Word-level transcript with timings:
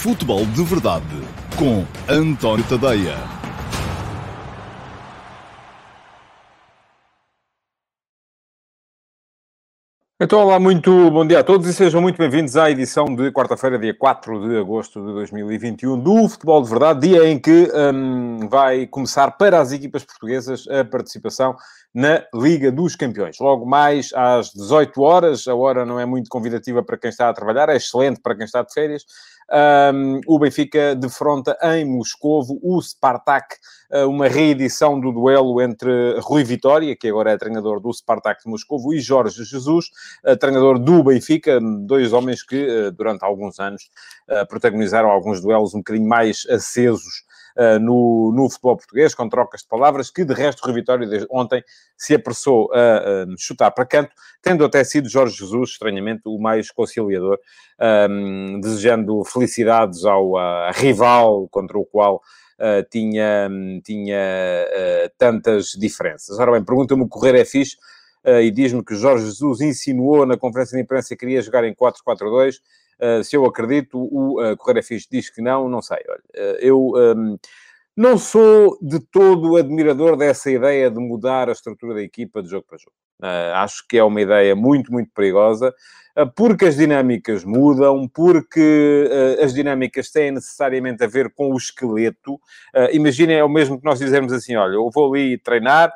Futebol 0.00 0.46
de 0.46 0.62
Verdade 0.62 1.04
com 1.58 1.84
António 2.08 2.64
Tadeia. 2.68 3.16
Então, 10.20 10.40
olá, 10.40 10.60
muito 10.60 11.10
bom 11.10 11.26
dia 11.26 11.40
a 11.40 11.44
todos 11.44 11.66
e 11.66 11.74
sejam 11.74 12.00
muito 12.00 12.16
bem-vindos 12.16 12.56
à 12.56 12.70
edição 12.70 13.06
de 13.06 13.32
quarta-feira, 13.32 13.76
dia 13.76 13.92
4 13.92 14.48
de 14.48 14.56
agosto 14.58 15.04
de 15.04 15.12
2021 15.12 15.98
do 15.98 16.28
Futebol 16.28 16.62
de 16.62 16.70
Verdade, 16.70 17.08
dia 17.08 17.28
em 17.28 17.36
que 17.36 17.68
hum, 17.92 18.48
vai 18.48 18.86
começar 18.86 19.32
para 19.32 19.60
as 19.60 19.72
equipas 19.72 20.04
portuguesas 20.04 20.66
a 20.68 20.84
participação 20.84 21.56
na 21.92 22.24
Liga 22.32 22.70
dos 22.70 22.94
Campeões. 22.94 23.36
Logo 23.40 23.66
mais 23.66 24.12
às 24.14 24.52
18 24.52 25.00
horas, 25.02 25.48
a 25.48 25.54
hora 25.54 25.84
não 25.84 25.98
é 25.98 26.06
muito 26.06 26.28
convidativa 26.28 26.84
para 26.84 26.98
quem 26.98 27.10
está 27.10 27.28
a 27.28 27.34
trabalhar, 27.34 27.68
é 27.68 27.76
excelente 27.76 28.20
para 28.20 28.36
quem 28.36 28.44
está 28.44 28.62
de 28.62 28.72
férias. 28.72 29.04
Um, 29.50 30.20
o 30.26 30.38
Benfica 30.38 30.94
defronta 30.94 31.56
em 31.62 31.84
Moscovo 31.84 32.58
o 32.62 32.80
Spartak, 32.82 33.56
uh, 33.90 34.06
uma 34.06 34.28
reedição 34.28 35.00
do 35.00 35.10
duelo 35.10 35.60
entre 35.62 36.18
Rui 36.20 36.44
Vitória, 36.44 36.94
que 36.94 37.08
agora 37.08 37.32
é 37.32 37.38
treinador 37.38 37.80
do 37.80 37.90
Spartak 37.90 38.42
de 38.44 38.50
Moscovo, 38.50 38.92
e 38.92 39.00
Jorge 39.00 39.42
Jesus, 39.44 39.86
uh, 40.26 40.36
treinador 40.36 40.78
do 40.78 41.02
Benfica, 41.02 41.58
dois 41.86 42.12
homens 42.12 42.42
que 42.42 42.66
uh, 42.66 42.92
durante 42.92 43.24
alguns 43.24 43.58
anos 43.58 43.90
protagonizaram 44.48 45.08
alguns 45.08 45.40
duelos 45.40 45.74
um 45.74 45.78
bocadinho 45.78 46.06
mais 46.06 46.46
acesos 46.50 47.24
uh, 47.58 47.78
no, 47.80 48.32
no 48.32 48.48
futebol 48.48 48.76
português, 48.76 49.14
com 49.14 49.28
trocas 49.28 49.62
de 49.62 49.68
palavras, 49.68 50.10
que 50.10 50.24
de 50.24 50.32
resto 50.32 50.68
o 50.68 50.72
Vitória 50.72 51.06
desde 51.06 51.26
ontem 51.30 51.62
se 51.96 52.14
apressou 52.14 52.70
a, 52.72 52.78
a, 52.78 53.26
chutar 53.36 53.70
para 53.72 53.84
canto, 53.84 54.10
tendo 54.40 54.64
até 54.64 54.84
sido 54.84 55.08
Jorge 55.08 55.36
Jesus, 55.36 55.70
estranhamente, 55.70 56.22
o 56.26 56.38
mais 56.38 56.70
conciliador, 56.70 57.38
um, 58.10 58.60
desejando 58.60 59.24
felicidades 59.24 60.04
ao 60.04 60.32
rival 60.72 61.48
contra 61.48 61.78
o 61.78 61.84
qual 61.84 62.22
Uh, 62.60 62.82
tinha, 62.90 63.48
tinha 63.84 64.18
uh, 64.18 65.10
tantas 65.16 65.66
diferenças. 65.78 66.40
Ora 66.40 66.50
bem, 66.50 66.64
pergunta-me 66.64 67.04
o 67.04 67.06
Correio 67.06 67.36
é 67.36 67.44
fixe 67.44 67.76
uh, 68.26 68.40
e 68.40 68.50
diz-me 68.50 68.84
que 68.84 68.96
Jorge 68.96 69.26
Jesus 69.26 69.60
insinuou 69.60 70.26
na 70.26 70.36
conferência 70.36 70.76
de 70.76 70.82
imprensa 70.82 71.10
que 71.10 71.16
queria 71.16 71.40
jogar 71.40 71.62
em 71.62 71.72
4-4-2. 71.72 72.56
Uh, 73.00 73.22
se 73.22 73.36
eu 73.36 73.44
acredito, 73.46 73.98
o 73.98 74.42
uh, 74.42 74.56
Correia 74.56 74.82
Fixe 74.82 75.06
diz 75.10 75.30
que 75.30 75.40
não, 75.40 75.68
não 75.68 75.80
sei. 75.80 75.98
Olha, 76.08 76.18
uh, 76.18 76.56
eu 76.60 76.92
um, 76.94 77.38
não 77.96 78.18
sou 78.18 78.76
de 78.82 79.00
todo 79.00 79.56
admirador 79.56 80.16
dessa 80.16 80.50
ideia 80.50 80.90
de 80.90 80.98
mudar 80.98 81.48
a 81.48 81.52
estrutura 81.52 81.94
da 81.94 82.02
equipa 82.02 82.42
de 82.42 82.50
jogo 82.50 82.66
para 82.68 82.78
jogo. 82.78 82.94
acho 83.54 83.86
que 83.88 83.98
é 83.98 84.04
uma 84.04 84.20
ideia 84.20 84.54
muito, 84.54 84.92
muito 84.92 85.10
perigosa, 85.12 85.74
porque 86.36 86.66
as 86.66 86.76
dinâmicas 86.76 87.44
mudam, 87.44 88.06
porque 88.08 89.08
as 89.42 89.52
dinâmicas 89.52 90.12
têm 90.12 90.30
necessariamente 90.30 91.02
a 91.02 91.08
ver 91.08 91.32
com 91.34 91.52
o 91.52 91.56
esqueleto. 91.56 92.38
Imaginem, 92.92 93.38
é 93.38 93.44
o 93.44 93.48
mesmo 93.48 93.80
que 93.80 93.84
nós 93.84 93.98
dizermos 93.98 94.32
assim: 94.32 94.54
olha, 94.54 94.74
eu 94.74 94.88
vou 94.94 95.12
ali 95.12 95.36
treinar, 95.36 95.92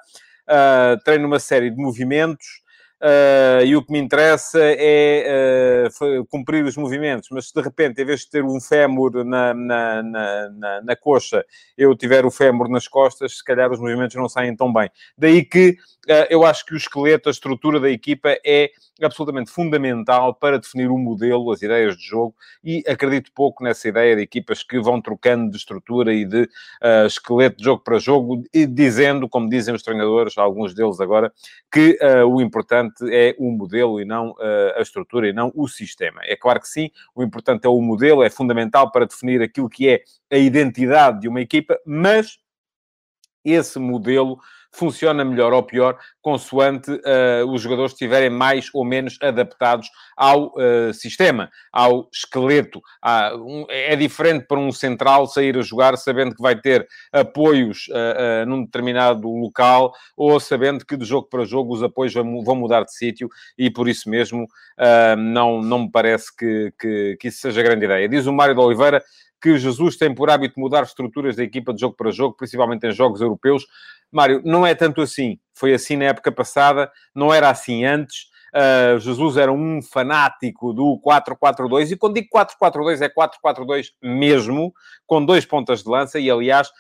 treino 1.05 1.29
uma 1.29 1.39
série 1.39 1.71
de 1.71 1.77
movimentos 1.77 2.62
Uh, 3.03 3.67
e 3.67 3.75
o 3.75 3.83
que 3.83 3.91
me 3.91 3.99
interessa 3.99 4.61
é 4.63 5.89
uh, 6.01 6.25
cumprir 6.27 6.65
os 6.65 6.77
movimentos, 6.77 7.31
mas 7.33 7.49
se 7.49 7.53
de 7.53 7.61
repente, 7.61 8.01
em 8.01 8.05
vez 8.05 8.21
de 8.21 8.31
ter 8.31 8.45
um 8.45 8.61
fémur 8.61 9.25
na, 9.25 9.53
na, 9.53 10.03
na, 10.05 10.83
na, 10.83 10.95
coxa, 10.95 11.45
eu 11.77 11.97
tiver 11.97 12.25
o 12.25 12.31
fémur 12.31 12.69
nas 12.69 12.87
costas, 12.87 13.39
se 13.39 13.45
calhar 13.45 13.73
os 13.73 13.81
movimentos 13.81 14.15
não 14.15 14.29
saem 14.29 14.55
tão 14.55 14.73
bem. 14.73 14.89
Daí 15.19 15.45
que 15.45 15.71
uh, 16.09 16.27
eu 16.31 16.45
acho 16.45 16.65
que 16.65 16.75
o 16.75 16.77
esqueleto, 16.77 17.29
a 17.29 17.33
estrutura 17.33 17.81
da 17.81 17.91
equipa 17.91 18.39
é 18.47 18.71
absolutamente 19.03 19.51
fundamental 19.51 20.33
para 20.33 20.61
definir 20.61 20.89
o 20.89 20.97
modelo, 20.97 21.51
as 21.51 21.61
ideias 21.61 21.97
de 21.97 22.05
jogo, 22.05 22.37
e 22.63 22.85
acredito 22.87 23.33
pouco 23.35 23.65
nessa 23.65 23.89
ideia 23.89 24.15
de 24.15 24.23
equipas 24.23 24.63
que 24.63 24.79
vão 24.79 25.03
trocando 25.03 25.51
de 25.51 25.57
estrutura 25.57 26.15
e 26.15 26.25
de 26.25 26.49
esqueleto 27.07 27.57
de 27.57 27.65
jogo 27.65 27.83
para 27.83 27.99
jogo, 27.99 28.45
e 28.55 28.65
dizendo, 28.65 29.29
como 29.29 29.49
dizem 29.49 29.75
os 29.75 29.83
treinadores, 29.83 30.39
alguns 30.39 30.73
deles 30.73 31.01
agora, 31.01 31.33
que 31.73 31.99
o 32.29 32.41
importante 32.41 32.92
importante 32.93 33.15
é 33.15 33.35
o 33.39 33.51
modelo 33.51 34.01
e 34.01 34.05
não 34.05 34.31
uh, 34.31 34.77
a 34.77 34.83
estrutura 34.83 35.29
e 35.29 35.33
não 35.33 35.51
o 35.55 35.67
sistema. 35.67 36.21
É 36.25 36.37
claro 36.37 36.61
que 36.61 36.69
sim, 36.69 36.91
o 37.15 37.23
importante 37.23 37.67
é 37.67 37.69
o 37.69 37.81
modelo, 37.81 38.23
é 38.23 38.31
fundamental 38.31 38.91
para 38.91 39.07
definir 39.07 39.43
aquilo 39.43 39.69
que 39.69 39.89
é 39.89 40.03
a 40.31 40.37
identidade 40.37 41.21
de 41.21 41.29
uma 41.29 41.41
equipa, 41.41 41.79
mas 41.85 42.39
esse 43.45 43.79
modelo 43.79 44.39
funciona 44.73 45.25
melhor 45.25 45.53
ou 45.53 45.63
pior, 45.63 45.99
consoante 46.21 46.91
uh, 46.91 47.47
os 47.49 47.61
jogadores 47.61 47.93
estiverem 47.93 48.31
mais 48.31 48.71
ou 48.73 48.85
menos 48.85 49.19
adaptados 49.21 49.89
ao 50.17 50.47
uh, 50.47 50.95
sistema, 50.95 51.51
ao 51.71 52.09
esqueleto. 52.13 52.81
um, 53.37 53.67
é 53.69 53.95
diferente 53.95 54.47
para 54.47 54.59
um 54.59 54.73
central 54.73 55.27
sair 55.27 55.59
a 55.59 55.63
jogar 55.63 55.97
sabendo 55.97 56.35
que 56.35 56.43
vai 56.43 56.59
ter 56.59 56.87
apoios 57.13 57.87
uh, 57.89 58.47
num 58.47 58.65
determinado 58.65 59.29
local 59.29 59.93
ou 60.17 60.41
sabendo 60.41 60.87
que 60.87 60.97
de 60.97 61.05
jogo 61.05 61.29
para 61.29 61.45
jogo 61.45 61.75
os 61.75 61.83
apoios 61.83 62.15
vão 62.15 62.55
mudar 62.55 62.85
de 62.85 62.95
sítio 62.95 63.29
e 63.59 63.71
por 63.71 63.89
isso 63.89 64.09
mesmo 64.09 64.47
não, 65.19 65.61
não 65.61 65.81
me 65.81 65.91
parece 65.91 66.35
que, 66.35 66.73
que, 66.81 67.17
que 67.21 67.29
isso 67.29 67.41
seja 67.41 67.63
grande 67.63 67.85
ideia. 67.85 68.09
Diz 68.09 68.27
o 68.27 68.33
Mário 68.33 68.55
de 68.55 68.61
Oliveira 68.61 69.03
que 69.43 69.59
Jesus 69.59 69.97
tem 69.97 70.15
por 70.15 70.31
hábito 70.31 70.61
mudar 70.61 70.85
estruturas 70.85 71.35
da 71.35 71.43
equipa 71.43 71.75
de 71.75 71.81
jogo 71.81 71.97
para 71.97 72.13
jogo, 72.13 72.37
principalmente 72.37 72.87
em 72.87 72.93
jogos 72.93 73.21
europeus. 73.21 73.67
Mário, 74.11 74.41
não 74.45 74.65
é 74.65 74.75
tanto 74.75 75.01
assim. 75.01 75.39
Foi 75.53 75.75
assim 75.75 75.97
na 75.97 76.05
época 76.05 76.31
passada, 76.31 76.91
não 77.15 77.35
era 77.35 77.51
assim 77.51 77.85
antes. 77.85 78.31
Uh, 78.55 78.99
Jesus 78.99 79.39
era 79.39 79.51
um 79.51 79.81
fanático 79.81 80.75
do 80.75 81.01
4-4-2, 81.03 81.91
e 81.91 81.97
quando 81.97 82.17
digo 82.17 82.29
4-4-2 82.35 83.01
é 83.01 83.09
4-4-2 83.09 83.87
mesmo, 84.03 84.75
com 85.07 85.25
dois 85.25 85.47
pontas 85.47 85.83
de 85.83 85.89
lança, 85.89 86.21
e 86.21 86.31
aliás, 86.31 86.71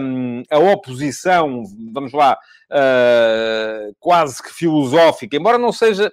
um, 0.00 0.42
a 0.50 0.58
oposição, 0.58 1.62
vamos 1.92 2.12
lá, 2.12 2.36
uh, 2.72 3.94
quase 4.00 4.42
que 4.42 4.52
filosófica, 4.52 5.36
embora 5.36 5.58
não 5.58 5.70
seja 5.70 6.12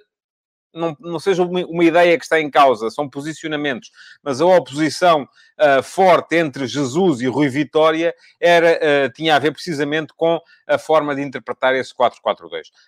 não, 0.72 0.96
não 1.00 1.18
seja 1.18 1.42
uma, 1.42 1.64
uma, 1.66 1.84
ideia 1.84 2.16
que 2.16 2.24
está 2.24 2.40
em 2.40 2.50
causa, 2.50 2.90
são 2.90 3.08
posicionamentos, 3.08 3.90
mas 4.22 4.40
a 4.40 4.46
oposição 4.46 5.22
uh, 5.22 5.82
forte 5.82 6.36
entre 6.36 6.66
Jesus 6.66 7.20
e 7.20 7.26
Rui 7.26 7.48
Vitória 7.48 8.14
era, 8.40 8.78
uh, 8.78 9.12
tinha 9.12 9.36
a 9.36 9.38
ver 9.38 9.52
precisamente 9.52 10.12
com 10.16 10.40
a 10.66 10.78
forma 10.78 11.14
de 11.14 11.22
interpretar 11.22 11.74
esse 11.74 11.94
4-4-2. 11.94 12.12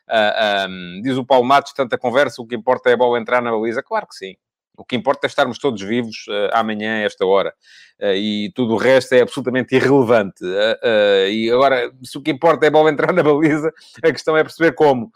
Uh, 0.08 0.68
um, 0.68 1.00
diz 1.02 1.16
o 1.16 1.24
Paulo 1.24 1.44
Matos, 1.44 1.72
tanta 1.72 1.98
conversa, 1.98 2.40
o 2.40 2.46
que 2.46 2.54
importa 2.54 2.90
é 2.90 2.94
a 2.94 2.96
bola 2.96 3.18
entrar 3.18 3.42
na 3.42 3.50
baliza. 3.50 3.82
Claro 3.82 4.06
que 4.06 4.14
sim. 4.14 4.36
O 4.76 4.84
que 4.84 4.96
importa 4.96 5.26
é 5.26 5.28
estarmos 5.28 5.58
todos 5.58 5.82
vivos 5.82 6.26
uh, 6.28 6.50
amanhã, 6.52 6.96
a 6.96 7.02
esta 7.02 7.26
hora. 7.26 7.54
Uh, 8.00 8.14
e 8.14 8.52
tudo 8.54 8.74
o 8.74 8.76
resto 8.76 9.14
é 9.14 9.20
absolutamente 9.20 9.74
irrelevante. 9.74 10.44
Uh, 10.44 11.28
e 11.28 11.50
agora, 11.50 11.92
se 12.02 12.16
o 12.16 12.22
que 12.22 12.30
importa 12.30 12.64
é 12.64 12.68
a 12.68 12.70
bola 12.70 12.90
entrar 12.90 13.12
na 13.12 13.22
baliza, 13.22 13.72
a 14.02 14.12
questão 14.12 14.36
é 14.36 14.42
perceber 14.42 14.72
como. 14.72 15.12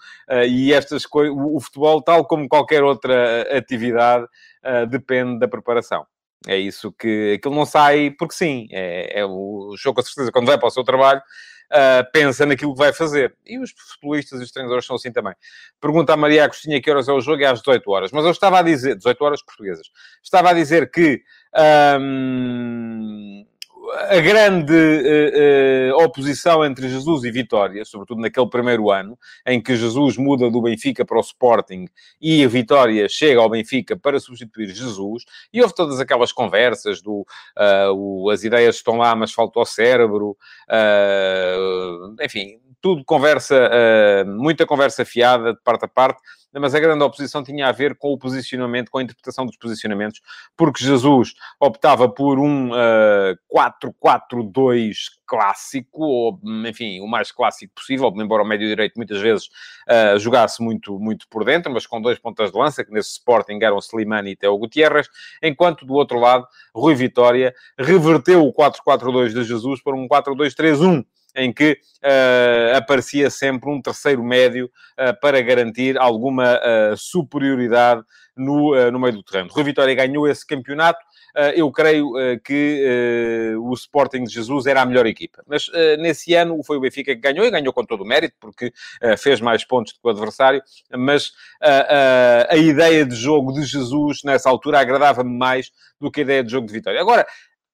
e 0.49 0.73
estas 0.73 1.07
coisas, 1.07 1.35
o 1.37 1.61
futebol, 1.61 2.03
tal 2.03 2.27
como 2.27 2.49
qualquer 2.49 2.83
outra 2.83 3.43
atividade, 3.57 4.27
depende 4.89 5.39
da 5.39 5.49
preparação. 5.49 6.07
É 6.47 6.57
isso 6.57 6.93
que 6.93 7.35
aquilo 7.39 7.55
não 7.55 7.67
sai 7.67 8.11
porque 8.11 8.35
sim. 8.35 8.69
É, 8.71 9.21
é 9.21 9.27
o 9.27 9.75
jogo, 9.77 9.97
com 9.97 10.03
certeza, 10.03 10.31
quando 10.31 10.47
vai 10.47 10.59
para 10.59 10.69
o 10.69 10.71
seu 10.71 10.85
trabalho, 10.85 11.21
uh, 11.73 12.11
pensa 12.13 12.47
naquilo 12.47 12.73
que 12.73 12.79
vai 12.79 12.93
fazer. 12.93 13.35
E 13.45 13.59
os 13.59 13.73
futebolistas 13.73 14.41
e 14.41 14.45
os 14.45 14.51
treinadores 14.51 14.87
são 14.87 14.97
assim 14.97 15.13
também. 15.13 15.35
Pergunta 15.81 16.13
a 16.13 16.17
Maria 16.17 16.45
Agostinha 16.45 16.81
que 16.81 16.91
horas 16.91 17.09
é 17.09 17.13
o 17.13 17.21
jogo, 17.21 17.43
é 17.43 17.47
às 17.47 17.61
18 17.61 17.91
horas. 17.91 18.13
Mas 18.13 18.25
eu 18.25 18.31
estava 18.31 18.59
a 18.59 18.63
dizer, 18.63 18.97
18 18.97 19.25
horas 19.25 19.43
portuguesas, 19.43 19.87
estava 20.23 20.51
a 20.51 20.53
dizer 20.53 20.91
que. 20.91 21.23
Um, 21.99 23.26
a 24.09 24.21
grande 24.21 24.73
uh, 24.73 25.97
uh, 25.97 26.05
oposição 26.05 26.65
entre 26.65 26.89
Jesus 26.89 27.25
e 27.25 27.31
Vitória, 27.31 27.85
sobretudo 27.85 28.21
naquele 28.21 28.49
primeiro 28.49 28.91
ano, 28.91 29.19
em 29.47 29.61
que 29.61 29.77
Jesus 29.77 30.17
muda 30.17 30.51
do 30.51 30.63
Benfica 30.63 31.05
para 31.05 31.19
o 31.19 31.21
Sporting 31.21 31.87
e 32.21 32.45
a 32.45 32.49
Vitória 32.49 33.09
chega 33.09 33.41
ao 33.41 33.49
Benfica 33.49 33.97
para 33.97 34.19
substituir 34.19 34.69
Jesus, 34.69 35.25
e 35.53 35.63
houve 35.63 35.75
todas 35.75 36.01
aquelas 36.01 36.33
conversas 36.33 37.01
do 37.01 37.27
uh, 37.57 37.93
o, 37.95 38.31
as 38.31 38.45
ideias 38.45 38.77
estão 38.77 38.97
lá, 38.97 39.15
mas 39.15 39.33
falta 39.33 39.61
o 39.61 39.65
cérebro, 39.65 40.37
enfim, 42.23 42.61
tudo 42.81 43.05
conversa, 43.05 43.71
muita 44.27 44.67
conversa 44.67 45.05
fiada 45.05 45.53
de 45.53 45.61
parte 45.63 45.85
a 45.85 45.89
parte 45.89 46.21
mas 46.59 46.75
a 46.75 46.81
grande 46.81 47.05
oposição 47.05 47.43
tinha 47.43 47.69
a 47.69 47.73
ver 47.73 47.97
com 47.97 48.13
o 48.13 48.19
posicionamento, 48.19 48.91
com 48.91 48.99
a 48.99 49.03
interpretação 49.03 49.45
dos 49.45 49.57
posicionamentos, 49.57 50.21
porque 50.57 50.83
Jesus 50.83 51.35
optava 51.61 52.09
por 52.09 52.39
um 52.39 52.71
uh, 52.71 53.37
4-4-2 53.53 54.97
clássico, 55.27 56.03
ou, 56.03 56.41
enfim, 56.67 57.01
o 57.01 57.07
mais 57.07 57.33
clássico 57.33 57.75
possível, 57.75 58.13
embora 58.17 58.43
o 58.43 58.47
médio-direito 58.47 58.95
muitas 58.97 59.21
vezes 59.21 59.47
uh, 59.89 60.19
jogasse 60.19 60.63
muito, 60.63 60.99
muito 60.99 61.27
por 61.29 61.45
dentro, 61.45 61.73
mas 61.73 61.87
com 61.87 62.01
dois 62.01 62.19
pontas 62.19 62.53
de 62.53 62.59
lança, 62.59 62.85
que 62.85 62.93
nesse 62.93 63.13
Sporting 63.13 63.59
eram 63.61 63.79
Slimani 63.79 64.31
e 64.31 64.37
Teo 64.37 64.57
Gutierrez, 64.57 65.09
enquanto 65.43 65.85
do 65.85 65.95
outro 65.95 66.19
lado, 66.19 66.47
Rui 66.75 66.95
Vitória 66.95 67.55
reverteu 67.79 68.47
o 68.47 68.53
4-4-2 68.53 69.29
de 69.29 69.45
Jesus 69.45 69.83
para 69.83 69.97
um 69.97 70.09
4-2-3-1, 70.09 71.05
em 71.37 71.53
que 71.53 71.79
uh, 72.03 72.77
aparecia 72.77 73.29
sempre 73.29 73.71
um 73.71 73.81
terceiro 73.81 74.25
médio 74.25 74.71
uh, 74.99 75.21
para 75.21 75.41
garantir 75.43 75.99
alguma 75.99 76.57
uh, 76.57 76.97
superioridade 76.97 78.03
no, 78.35 78.91
no 78.91 78.99
meio 78.99 79.15
do 79.15 79.23
terreno. 79.23 79.51
Rui 79.51 79.65
Vitória 79.65 79.95
ganhou 79.95 80.29
esse 80.29 80.47
campeonato 80.47 80.99
eu 81.55 81.71
creio 81.71 82.13
que 82.43 83.55
o 83.61 83.75
Sporting 83.75 84.25
de 84.25 84.33
Jesus 84.33 84.65
era 84.65 84.81
a 84.81 84.87
melhor 84.87 85.07
equipa. 85.07 85.43
Mas 85.47 85.71
nesse 85.99 86.35
ano 86.35 86.63
foi 86.63 86.79
o 86.79 86.81
Benfica 86.81 87.15
que 87.15 87.21
ganhou, 87.21 87.45
e 87.45 87.51
ganhou 87.51 87.75
com 87.75 87.85
todo 87.85 88.03
o 88.03 88.07
mérito, 88.07 88.35
porque 88.41 88.73
fez 89.19 89.39
mais 89.41 89.67
pontos 89.67 89.93
do 89.93 90.01
que 90.01 90.07
o 90.07 90.11
adversário, 90.11 90.63
mas 90.97 91.33
a 92.51 92.57
ideia 92.57 93.05
de 93.05 93.15
jogo 93.15 93.53
de 93.53 93.65
Jesus 93.65 94.23
nessa 94.23 94.49
altura 94.49 94.81
agradava-me 94.81 95.37
mais 95.37 95.71
do 96.01 96.11
que 96.11 96.21
a 96.21 96.25
ideia 96.25 96.45
de 96.45 96.53
jogo 96.53 96.67
de 96.67 96.73
Vitória. 96.73 97.01
Agora, 97.01 97.27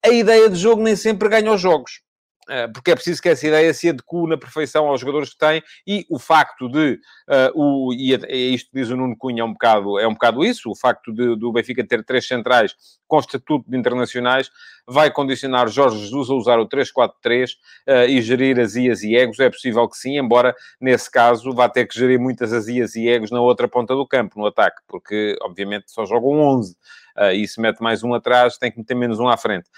a 0.04 0.10
ideia 0.10 0.50
de 0.50 0.56
jogo 0.56 0.82
nem 0.82 0.96
sempre 0.96 1.28
ganha 1.28 1.52
os 1.52 1.60
jogos. 1.60 2.02
Eh, 2.48 2.66
porque 2.68 2.90
é 2.90 2.94
preciso 2.94 3.22
que 3.22 3.28
essa 3.28 3.46
ideia 3.46 3.72
se 3.72 3.88
adeque 3.88 4.26
na 4.26 4.36
perfeição 4.36 4.88
aos 4.88 5.00
jogadores 5.00 5.30
que 5.30 5.38
têm 5.38 5.62
e 5.86 6.04
o 6.10 6.18
facto 6.18 6.68
de, 6.68 6.98
uh, 7.28 7.52
o, 7.54 7.94
e 7.94 8.12
isto 8.52 8.68
diz 8.74 8.90
o 8.90 8.96
Nuno 8.96 9.16
Cunha, 9.16 9.42
é 9.42 9.44
um 9.44 9.52
bocado, 9.52 9.96
é 10.00 10.08
um 10.08 10.12
bocado 10.12 10.44
isso, 10.44 10.68
o 10.68 10.74
facto 10.74 11.12
de, 11.12 11.36
do 11.36 11.52
Benfica 11.52 11.86
ter 11.86 12.04
três 12.04 12.26
centrais 12.26 12.74
com 13.06 13.20
estatuto 13.20 13.70
de 13.70 13.76
internacionais 13.78 14.50
vai 14.88 15.08
condicionar 15.08 15.68
Jorge 15.68 16.00
Jesus 16.00 16.30
a 16.30 16.34
usar 16.34 16.58
o 16.58 16.68
3-4-3 16.68 17.50
uh, 17.88 18.08
e 18.08 18.20
gerir 18.20 18.58
azias 18.58 19.04
e 19.04 19.14
egos, 19.14 19.38
é 19.38 19.48
possível 19.48 19.88
que 19.88 19.96
sim, 19.96 20.18
embora 20.18 20.52
nesse 20.80 21.08
caso 21.08 21.54
vá 21.54 21.68
ter 21.68 21.86
que 21.86 21.96
gerir 21.96 22.18
muitas 22.18 22.52
azias 22.52 22.96
e 22.96 23.08
egos 23.08 23.30
na 23.30 23.40
outra 23.40 23.68
ponta 23.68 23.94
do 23.94 24.06
campo, 24.06 24.40
no 24.40 24.46
ataque, 24.46 24.80
porque 24.88 25.36
obviamente 25.42 25.92
só 25.92 26.04
jogam 26.04 26.40
11. 26.40 26.74
Uh, 27.16 27.30
e 27.34 27.46
se 27.46 27.60
mete 27.60 27.82
mais 27.82 28.02
um 28.02 28.14
atrás, 28.14 28.56
tem 28.56 28.72
que 28.72 28.78
meter 28.78 28.94
menos 28.94 29.20
um 29.20 29.28
à 29.28 29.36
frente. 29.36 29.68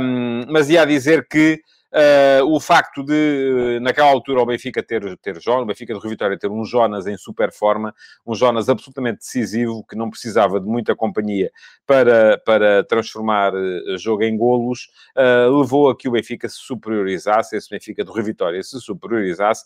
Um, 0.00 0.44
mas 0.48 0.70
ia 0.70 0.86
dizer 0.86 1.26
que 1.28 1.60
Uh, 1.92 2.44
o 2.46 2.60
facto 2.60 3.02
de, 3.02 3.80
naquela 3.82 4.10
altura, 4.10 4.40
o 4.40 4.46
Benfica 4.46 4.82
ter, 4.82 5.16
ter 5.18 5.40
Jonas, 5.40 5.62
o 5.62 5.66
Benfica 5.66 5.92
de 5.92 5.98
Rio 5.98 6.10
Vitória 6.10 6.38
ter 6.38 6.48
um 6.48 6.64
Jonas 6.64 7.06
em 7.06 7.16
super 7.16 7.52
forma, 7.52 7.92
um 8.24 8.34
Jonas 8.34 8.68
absolutamente 8.68 9.18
decisivo, 9.18 9.84
que 9.88 9.96
não 9.96 10.08
precisava 10.08 10.60
de 10.60 10.66
muita 10.66 10.94
companhia 10.94 11.50
para, 11.84 12.38
para 12.46 12.84
transformar 12.84 13.52
uh, 13.54 13.98
jogo 13.98 14.22
em 14.22 14.36
golos, 14.36 14.88
uh, 15.16 15.58
levou 15.58 15.90
a 15.90 15.96
que 15.96 16.08
o 16.08 16.12
Benfica 16.12 16.48
se 16.48 16.58
superiorizasse, 16.58 17.56
esse 17.56 17.68
Benfica 17.68 18.04
de 18.04 18.12
Rio 18.12 18.22
Vitória 18.22 18.62
se 18.62 18.80
superiorizasse, 18.80 19.64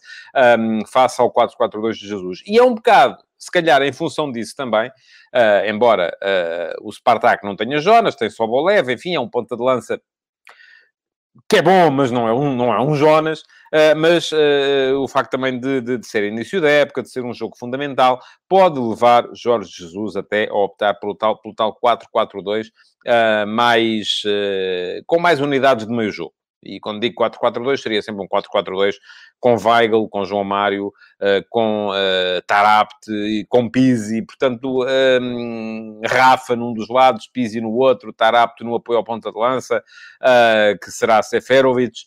um, 0.59 0.87
face 0.87 1.21
ao 1.21 1.31
4-4-2 1.31 1.93
de 1.93 2.09
Jesus. 2.09 2.43
E 2.47 2.59
é 2.59 2.63
um 2.63 2.75
bocado 2.75 3.19
se 3.45 3.51
calhar 3.51 3.83
em 3.83 3.93
função 3.93 4.33
disso 4.33 4.57
também, 4.57 4.89
uh, 4.89 5.69
embora 5.69 6.17
uh, 6.23 6.89
o 6.89 6.91
Spartak 6.91 7.45
não 7.45 7.55
tenha 7.55 7.79
Jonas, 7.79 8.17
tem 8.17 8.31
só 8.31 8.47
Bolev, 8.47 8.91
enfim, 8.91 9.15
é 9.15 9.21
um 9.21 9.29
ponta 9.29 9.55
de 9.55 9.63
lança 9.63 10.01
que 11.49 11.57
é 11.57 11.63
bom, 11.63 11.91
mas 11.91 12.11
não 12.11 12.27
é 12.27 12.33
um, 12.33 12.57
não 12.57 12.73
é 12.73 12.81
um 12.81 12.95
Jonas, 12.95 13.41
uh, 13.41 13.97
mas 13.97 14.33
uh, 14.33 14.99
o 14.99 15.07
facto 15.07 15.33
também 15.33 15.59
de, 15.59 15.81
de, 15.81 15.99
de, 15.99 16.07
ser 16.07 16.25
início 16.25 16.61
da 16.61 16.71
época, 16.71 17.03
de 17.03 17.11
ser 17.11 17.23
um 17.23 17.35
jogo 17.35 17.57
fundamental, 17.57 18.21
pode 18.49 18.81
levar 18.81 19.29
Jorge 19.35 19.71
Jesus 19.71 20.17
até 20.17 20.49
a 20.49 20.55
optar 20.55 20.95
pelo 20.95 21.15
tal, 21.15 21.41
pelo 21.41 21.55
tal 21.55 21.79
4-4-2, 21.79 22.69
uh, 22.69 23.47
mais, 23.47 24.23
com 25.07 25.19
mais 25.19 25.41
unidades 25.41 25.87
de 25.87 25.93
meio 25.93 26.11
jogo. 26.11 26.33
E 26.65 26.81
quando 26.81 27.01
digo 27.01 27.23
4-4-2, 27.23 27.79
seria 27.79 28.03
sempre 28.03 28.23
um 28.23 28.29
4-4-2 28.29 28.95
com 29.45 29.57
Weigl, 29.57 30.09
com 30.09 30.25
João 30.25 30.43
Mário, 30.43 30.87
uh, 30.87 31.45
com 31.51 31.91
uh, 31.91 32.41
Tarapt 32.47 33.11
e 33.11 33.45
com 33.47 33.69
Pizzi. 33.69 34.23
Portanto, 34.23 34.87
um, 35.21 36.01
Rafa 36.03 36.57
num 36.57 36.73
dos 36.73 36.89
lados, 36.89 37.27
Pizzi 37.27 37.61
no 37.61 37.71
outro, 37.71 38.11
Tarapt 38.11 38.65
no 38.65 38.75
apoio 38.75 38.97
ao 38.97 39.05
ponta 39.05 39.31
de 39.31 39.39
lança, 39.39 39.85
uh, 40.23 40.79
que 40.83 40.91
será 40.91 41.23
Seferovic. 41.23 42.07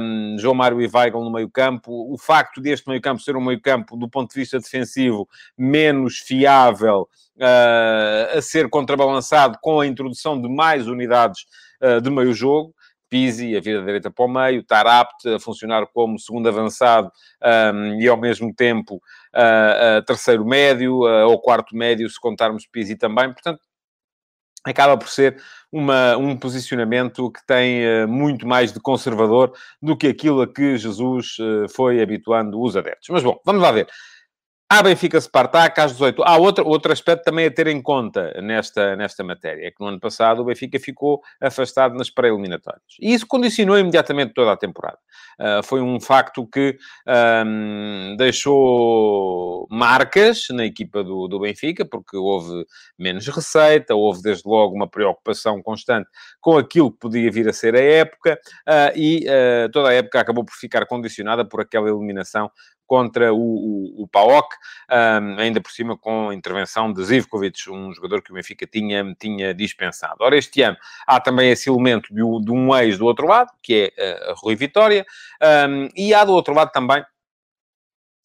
Um, 0.00 0.36
João 0.38 0.54
Mário 0.54 0.82
e 0.82 0.90
Weigl 0.92 1.24
no 1.24 1.30
meio 1.30 1.48
campo. 1.48 2.12
O 2.12 2.18
facto 2.18 2.60
deste 2.60 2.88
meio 2.88 3.00
campo 3.00 3.22
ser 3.22 3.36
um 3.36 3.44
meio 3.44 3.60
campo, 3.60 3.96
do 3.96 4.08
ponto 4.08 4.34
de 4.34 4.40
vista 4.40 4.58
defensivo, 4.58 5.28
menos 5.56 6.18
fiável 6.18 7.08
a 7.38 8.40
ser 8.40 8.68
contrabalançado 8.70 9.58
com 9.62 9.80
a 9.80 9.86
introdução 9.86 10.40
de 10.40 10.48
mais 10.48 10.88
unidades 10.88 11.44
de 12.02 12.10
meio 12.10 12.32
jogo, 12.32 12.74
Pizzi 13.08 13.56
a 13.56 13.60
vir 13.60 13.78
da 13.78 13.84
direita 13.84 14.10
para 14.10 14.24
o 14.24 14.28
meio, 14.28 14.64
apto 14.70 15.34
a 15.34 15.40
funcionar 15.40 15.86
como 15.86 16.18
segundo 16.18 16.48
avançado 16.48 17.10
um, 17.74 18.00
e 18.00 18.08
ao 18.08 18.16
mesmo 18.16 18.52
tempo 18.54 18.96
uh, 18.96 19.98
uh, 19.98 20.04
terceiro 20.04 20.44
médio 20.44 21.00
uh, 21.00 21.28
ou 21.28 21.40
quarto 21.40 21.76
médio, 21.76 22.08
se 22.08 22.20
contarmos 22.20 22.66
Pizzi 22.66 22.96
também. 22.96 23.32
Portanto, 23.32 23.60
acaba 24.64 24.96
por 24.96 25.08
ser 25.08 25.40
uma, 25.70 26.16
um 26.16 26.36
posicionamento 26.36 27.30
que 27.30 27.44
tem 27.46 28.06
muito 28.08 28.48
mais 28.48 28.72
de 28.72 28.80
conservador 28.80 29.52
do 29.80 29.96
que 29.96 30.08
aquilo 30.08 30.42
a 30.42 30.52
que 30.52 30.76
Jesus 30.76 31.36
foi 31.70 32.02
habituando 32.02 32.60
os 32.60 32.76
adeptos. 32.76 33.08
Mas 33.10 33.22
bom, 33.22 33.38
vamos 33.44 33.62
lá 33.62 33.70
ver. 33.70 33.86
Há 34.68 34.82
Benfica 34.82 35.20
Spartak 35.20 35.80
às 35.80 35.92
18. 35.92 36.24
Há 36.24 36.36
outro, 36.38 36.66
outro 36.66 36.92
aspecto 36.92 37.22
também 37.22 37.46
a 37.46 37.50
ter 37.52 37.68
em 37.68 37.80
conta 37.80 38.32
nesta, 38.42 38.96
nesta 38.96 39.22
matéria, 39.22 39.68
é 39.68 39.70
que 39.70 39.76
no 39.78 39.86
ano 39.86 40.00
passado 40.00 40.42
o 40.42 40.44
Benfica 40.44 40.76
ficou 40.80 41.22
afastado 41.40 41.94
nas 41.94 42.10
pré-eliminatórias. 42.10 42.82
E 43.00 43.14
isso 43.14 43.24
condicionou 43.28 43.78
imediatamente 43.78 44.34
toda 44.34 44.50
a 44.50 44.56
temporada. 44.56 44.98
Uh, 45.38 45.62
foi 45.62 45.80
um 45.80 46.00
facto 46.00 46.44
que 46.48 46.76
um, 47.46 48.16
deixou 48.18 49.68
marcas 49.70 50.48
na 50.50 50.64
equipa 50.64 51.04
do, 51.04 51.28
do 51.28 51.38
Benfica, 51.38 51.84
porque 51.84 52.16
houve 52.16 52.66
menos 52.98 53.28
receita, 53.28 53.94
houve 53.94 54.20
desde 54.20 54.48
logo 54.48 54.74
uma 54.74 54.88
preocupação 54.88 55.62
constante 55.62 56.08
com 56.40 56.58
aquilo 56.58 56.90
que 56.90 56.98
podia 56.98 57.30
vir 57.30 57.48
a 57.48 57.52
ser 57.52 57.76
a 57.76 57.80
época, 57.80 58.36
uh, 58.68 58.98
e 58.98 59.26
uh, 59.28 59.70
toda 59.70 59.90
a 59.90 59.92
época 59.92 60.18
acabou 60.18 60.44
por 60.44 60.54
ficar 60.54 60.84
condicionada 60.86 61.44
por 61.44 61.60
aquela 61.60 61.88
eliminação 61.88 62.50
contra 62.86 63.34
o, 63.34 63.38
o, 63.38 64.02
o 64.04 64.08
um, 64.08 65.38
ainda 65.38 65.60
por 65.60 65.70
cima 65.70 65.96
com 65.96 66.30
a 66.30 66.34
intervenção 66.34 66.92
de 66.92 67.04
Zivkovic, 67.04 67.68
um 67.70 67.92
jogador 67.92 68.22
que 68.22 68.30
o 68.30 68.34
Benfica 68.34 68.66
tinha, 68.66 69.14
tinha 69.18 69.52
dispensado. 69.52 70.16
Ora, 70.20 70.36
este 70.36 70.62
ano 70.62 70.76
há 71.06 71.20
também 71.20 71.50
esse 71.50 71.68
elemento 71.68 72.14
de, 72.14 72.44
de 72.44 72.52
um 72.52 72.74
ex 72.76 72.98
do 72.98 73.06
outro 73.06 73.26
lado, 73.26 73.50
que 73.62 73.92
é 73.96 74.30
a 74.30 74.34
Rui 74.36 74.54
Vitória, 74.54 75.04
um, 75.68 75.88
e 75.96 76.14
há 76.14 76.24
do 76.24 76.32
outro 76.32 76.54
lado 76.54 76.70
também 76.70 77.04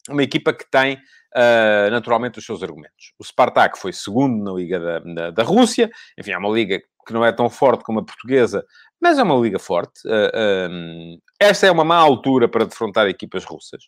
uma 0.08 0.22
equipa 0.22 0.52
que 0.52 0.68
tem 0.68 0.94
uh, 0.94 1.90
naturalmente 1.90 2.38
os 2.38 2.44
seus 2.44 2.62
argumentos. 2.62 3.12
O 3.18 3.24
Spartak 3.24 3.78
foi 3.78 3.92
segundo 3.92 4.42
na 4.42 4.52
Liga 4.52 4.78
da, 4.78 4.98
da, 4.98 5.30
da, 5.30 5.42
Rússia, 5.42 5.90
enfim, 6.18 6.32
é 6.32 6.38
uma 6.38 6.50
liga 6.50 6.80
que 7.06 7.12
não 7.12 7.24
é 7.24 7.32
tão 7.32 7.50
forte 7.50 7.82
como 7.84 8.00
a 8.00 8.04
portuguesa, 8.04 8.64
mas 9.00 9.18
é 9.18 9.22
uma 9.22 9.34
liga 9.36 9.58
forte. 9.58 10.00
Uh, 10.06 10.70
um, 10.70 11.18
esta 11.40 11.66
é 11.66 11.70
uma 11.70 11.84
má 11.84 11.96
altura 11.96 12.48
para 12.48 12.64
defrontar 12.64 13.08
equipas 13.08 13.44
russas 13.44 13.82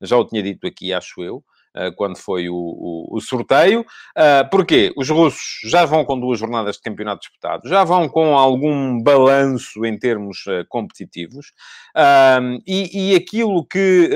já 0.00 0.16
o 0.16 0.24
tinha 0.24 0.42
dito 0.42 0.66
aqui, 0.66 0.92
acho 0.92 1.22
eu, 1.22 1.42
eh, 1.78 1.92
quando 1.92 2.16
foi 2.16 2.48
o, 2.48 2.54
o, 2.54 3.16
o, 3.16 3.20
sorteio. 3.20 3.82
Uh, 4.16 4.48
porquê? 4.50 4.92
Os 4.96 5.08
russos 5.08 5.60
já 5.64 5.84
vão 5.84 6.04
com 6.04 6.18
duas 6.18 6.38
jornadas 6.38 6.76
de 6.76 6.82
campeonato 6.82 7.20
disputado, 7.20 7.68
já 7.68 7.84
vão 7.84 8.08
com 8.08 8.36
algum 8.36 9.00
balanço 9.00 9.84
em 9.84 9.96
termos 9.96 10.44
uh, 10.46 10.66
competitivos, 10.68 11.52
uh, 11.96 12.60
e, 12.66 13.12
e, 13.12 13.16
aquilo 13.16 13.64
que 13.64 14.10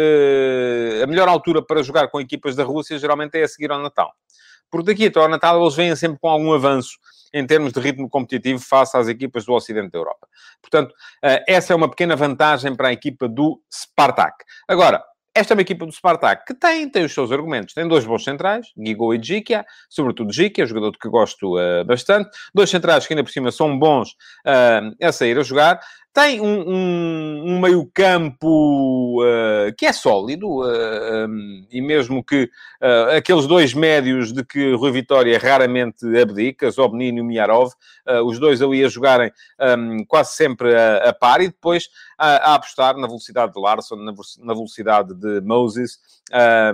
a 1.02 1.06
melhor 1.06 1.28
altura 1.28 1.62
para 1.62 1.82
jogar 1.82 2.08
com 2.08 2.20
equipas 2.20 2.56
da 2.56 2.64
Rússia 2.64 2.98
geralmente 2.98 3.38
é 3.38 3.44
a 3.44 3.48
seguir 3.48 3.70
ao 3.70 3.80
Natal. 3.80 4.12
Porque 4.70 4.86
daqui 4.86 5.06
até 5.06 5.20
ao 5.20 5.28
Natal 5.28 5.60
eles 5.60 5.74
vêm 5.74 5.94
sempre 5.94 6.18
com 6.18 6.28
algum 6.28 6.52
avanço 6.52 6.98
em 7.34 7.46
termos 7.46 7.72
de 7.72 7.80
ritmo 7.80 8.08
competitivo 8.08 8.58
face 8.58 8.96
às 8.96 9.08
equipas 9.08 9.44
do 9.44 9.52
Ocidente 9.52 9.90
da 9.90 9.98
Europa. 9.98 10.26
Portanto, 10.60 10.94
essa 11.46 11.72
é 11.72 11.76
uma 11.76 11.88
pequena 11.88 12.14
vantagem 12.16 12.74
para 12.74 12.88
a 12.88 12.92
equipa 12.92 13.28
do 13.28 13.60
Spartak. 13.70 14.44
Agora, 14.68 15.02
esta 15.34 15.52
é 15.52 15.56
uma 15.56 15.62
equipa 15.62 15.86
do 15.86 15.92
Spartak 15.92 16.44
que 16.46 16.54
tem, 16.54 16.88
tem 16.88 17.04
os 17.04 17.12
seus 17.12 17.32
argumentos. 17.32 17.74
Tem 17.74 17.88
dois 17.88 18.04
bons 18.04 18.22
centrais, 18.22 18.66
Gigo 18.76 19.14
e 19.14 19.22
Jikia, 19.22 19.64
sobretudo 19.88 20.32
Jikia, 20.32 20.66
jogador 20.66 20.92
que 20.92 21.08
gosto 21.08 21.56
uh, 21.56 21.84
bastante. 21.84 22.30
Dois 22.54 22.68
centrais 22.68 23.06
que 23.06 23.14
ainda 23.14 23.24
por 23.24 23.30
cima 23.30 23.50
são 23.50 23.78
bons 23.78 24.10
uh, 24.10 24.94
a 25.00 25.12
sair 25.12 25.38
a 25.38 25.42
jogar 25.42 25.80
tem 26.12 26.40
um, 26.42 26.68
um, 26.68 27.42
um 27.46 27.60
meio-campo 27.60 29.22
uh, 29.22 29.74
que 29.78 29.86
é 29.86 29.92
sólido, 29.94 30.60
uh, 30.60 30.64
eh, 30.66 31.26
um, 31.26 31.66
e 31.70 31.80
mesmo 31.80 32.22
que 32.22 32.44
uh, 32.82 33.16
aqueles 33.16 33.46
dois 33.46 33.72
médios 33.72 34.30
de 34.30 34.44
que 34.44 34.74
Rui 34.74 34.92
Vitória 34.92 35.38
raramente 35.38 36.04
abdica, 36.18 36.70
Zobnin 36.70 37.16
e 37.16 37.22
Miarov, 37.22 37.72
os 38.26 38.38
dois 38.38 38.60
ali 38.60 38.84
a 38.84 38.88
jogarem 38.88 39.30
um, 39.78 40.04
quase 40.04 40.34
sempre 40.34 40.74
a, 40.74 41.10
a, 41.10 41.12
par, 41.14 41.40
e 41.40 41.46
depois 41.46 41.88
a, 42.18 42.50
a 42.50 42.54
apostar 42.56 42.96
na 42.96 43.06
velocidade 43.06 43.52
de 43.52 43.60
Larson, 43.60 43.96
na, 43.96 44.12
na 44.40 44.54
velocidade 44.54 45.14
de 45.14 45.40
Moses 45.40 45.98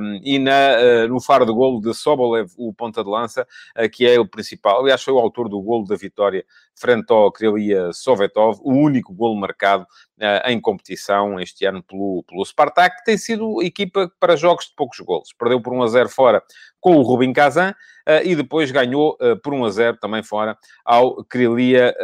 um, 0.01 0.21
e 0.25 0.39
na, 0.39 1.07
no 1.07 1.21
faro 1.21 1.45
de 1.45 1.53
golo 1.53 1.83
de 1.83 1.93
Sobolev, 1.93 2.51
o 2.57 2.73
ponta 2.73 3.05
de 3.05 3.11
lança, 3.11 3.47
que 3.93 4.07
é 4.07 4.19
o 4.19 4.27
principal. 4.27 4.81
Aliás, 4.81 5.03
foi 5.03 5.13
o 5.13 5.19
autor 5.19 5.51
do 5.51 5.61
golo 5.61 5.85
da 5.85 5.97
vitória 5.97 6.45
frente 6.75 7.13
ao 7.13 7.31
Krylia 7.31 7.93
Sovetov, 7.93 8.61
o 8.63 8.73
único 8.73 9.13
golo 9.13 9.28
golo 9.29 9.41
marcado 9.41 9.83
uh, 9.83 10.49
em 10.49 10.61
competição 10.61 11.39
este 11.39 11.65
ano 11.65 11.83
pelo, 11.83 12.25
pelo 12.27 12.45
Spartak, 12.45 12.97
que 12.99 13.05
tem 13.05 13.19
sido 13.19 13.63
equipa 13.63 14.11
para 14.19 14.37
jogos 14.37 14.67
de 14.67 14.75
poucos 14.75 14.99
golos. 15.01 15.33
Perdeu 15.39 15.61
por 15.61 15.73
1 15.73 15.83
a 15.83 15.89
0 15.89 16.09
fora 16.09 16.43
com 16.81 16.97
o 16.97 17.03
Rubin 17.03 17.33
Kazan 17.33 17.71
uh, 17.71 18.25
e 18.25 18.35
depois 18.35 18.71
ganhou 18.71 19.17
uh, 19.21 19.37
por 19.43 19.53
1 19.53 19.65
a 19.65 19.71
0 19.71 19.99
também 20.01 20.23
fora 20.23 20.57
ao 20.85 21.25
Krylia 21.25 21.95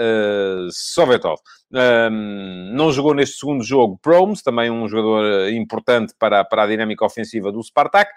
Sovetov. 0.70 1.40
não 1.70 2.92
jogou 2.92 3.14
neste 3.14 3.38
segundo 3.38 3.64
jogo 3.64 3.98
Promes, 4.00 4.42
também 4.42 4.70
um 4.70 4.86
jogador 4.88 5.50
importante 5.50 6.14
para, 6.18 6.44
para 6.44 6.64
a 6.64 6.66
dinâmica 6.66 7.04
ofensiva 7.04 7.50
do 7.50 7.62
Spartak. 7.62 8.10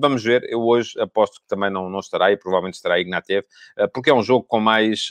vamos 0.00 0.22
ver, 0.24 0.44
eu 0.48 0.60
hoje 0.60 0.98
aposto 1.00 1.40
que 1.40 1.46
também 1.46 1.70
não, 1.70 1.88
não 1.88 2.00
estará 2.00 2.32
e 2.32 2.36
provavelmente 2.36 2.74
estará 2.74 2.98
Ignatiev, 2.98 3.44
porque 3.92 4.10
é 4.10 4.14
um 4.14 4.22
jogo 4.22 4.44
com 4.44 4.60
mais 4.60 5.08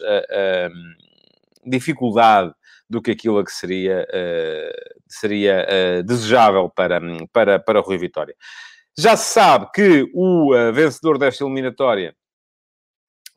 dificuldade 1.65 2.53
do 2.89 3.01
que 3.01 3.11
aquilo 3.11 3.43
que 3.43 3.51
seria, 3.51 4.07
uh, 4.09 4.99
seria 5.07 5.65
uh, 5.67 6.03
desejável 6.03 6.69
para, 6.69 6.99
para, 7.31 7.59
para 7.59 7.79
o 7.79 7.83
Rui 7.83 7.97
Vitória. 7.97 8.35
Já 8.97 9.15
se 9.15 9.33
sabe 9.33 9.67
que 9.73 10.09
o 10.13 10.55
uh, 10.55 10.73
vencedor 10.73 11.17
desta 11.17 11.43
eliminatória 11.43 12.15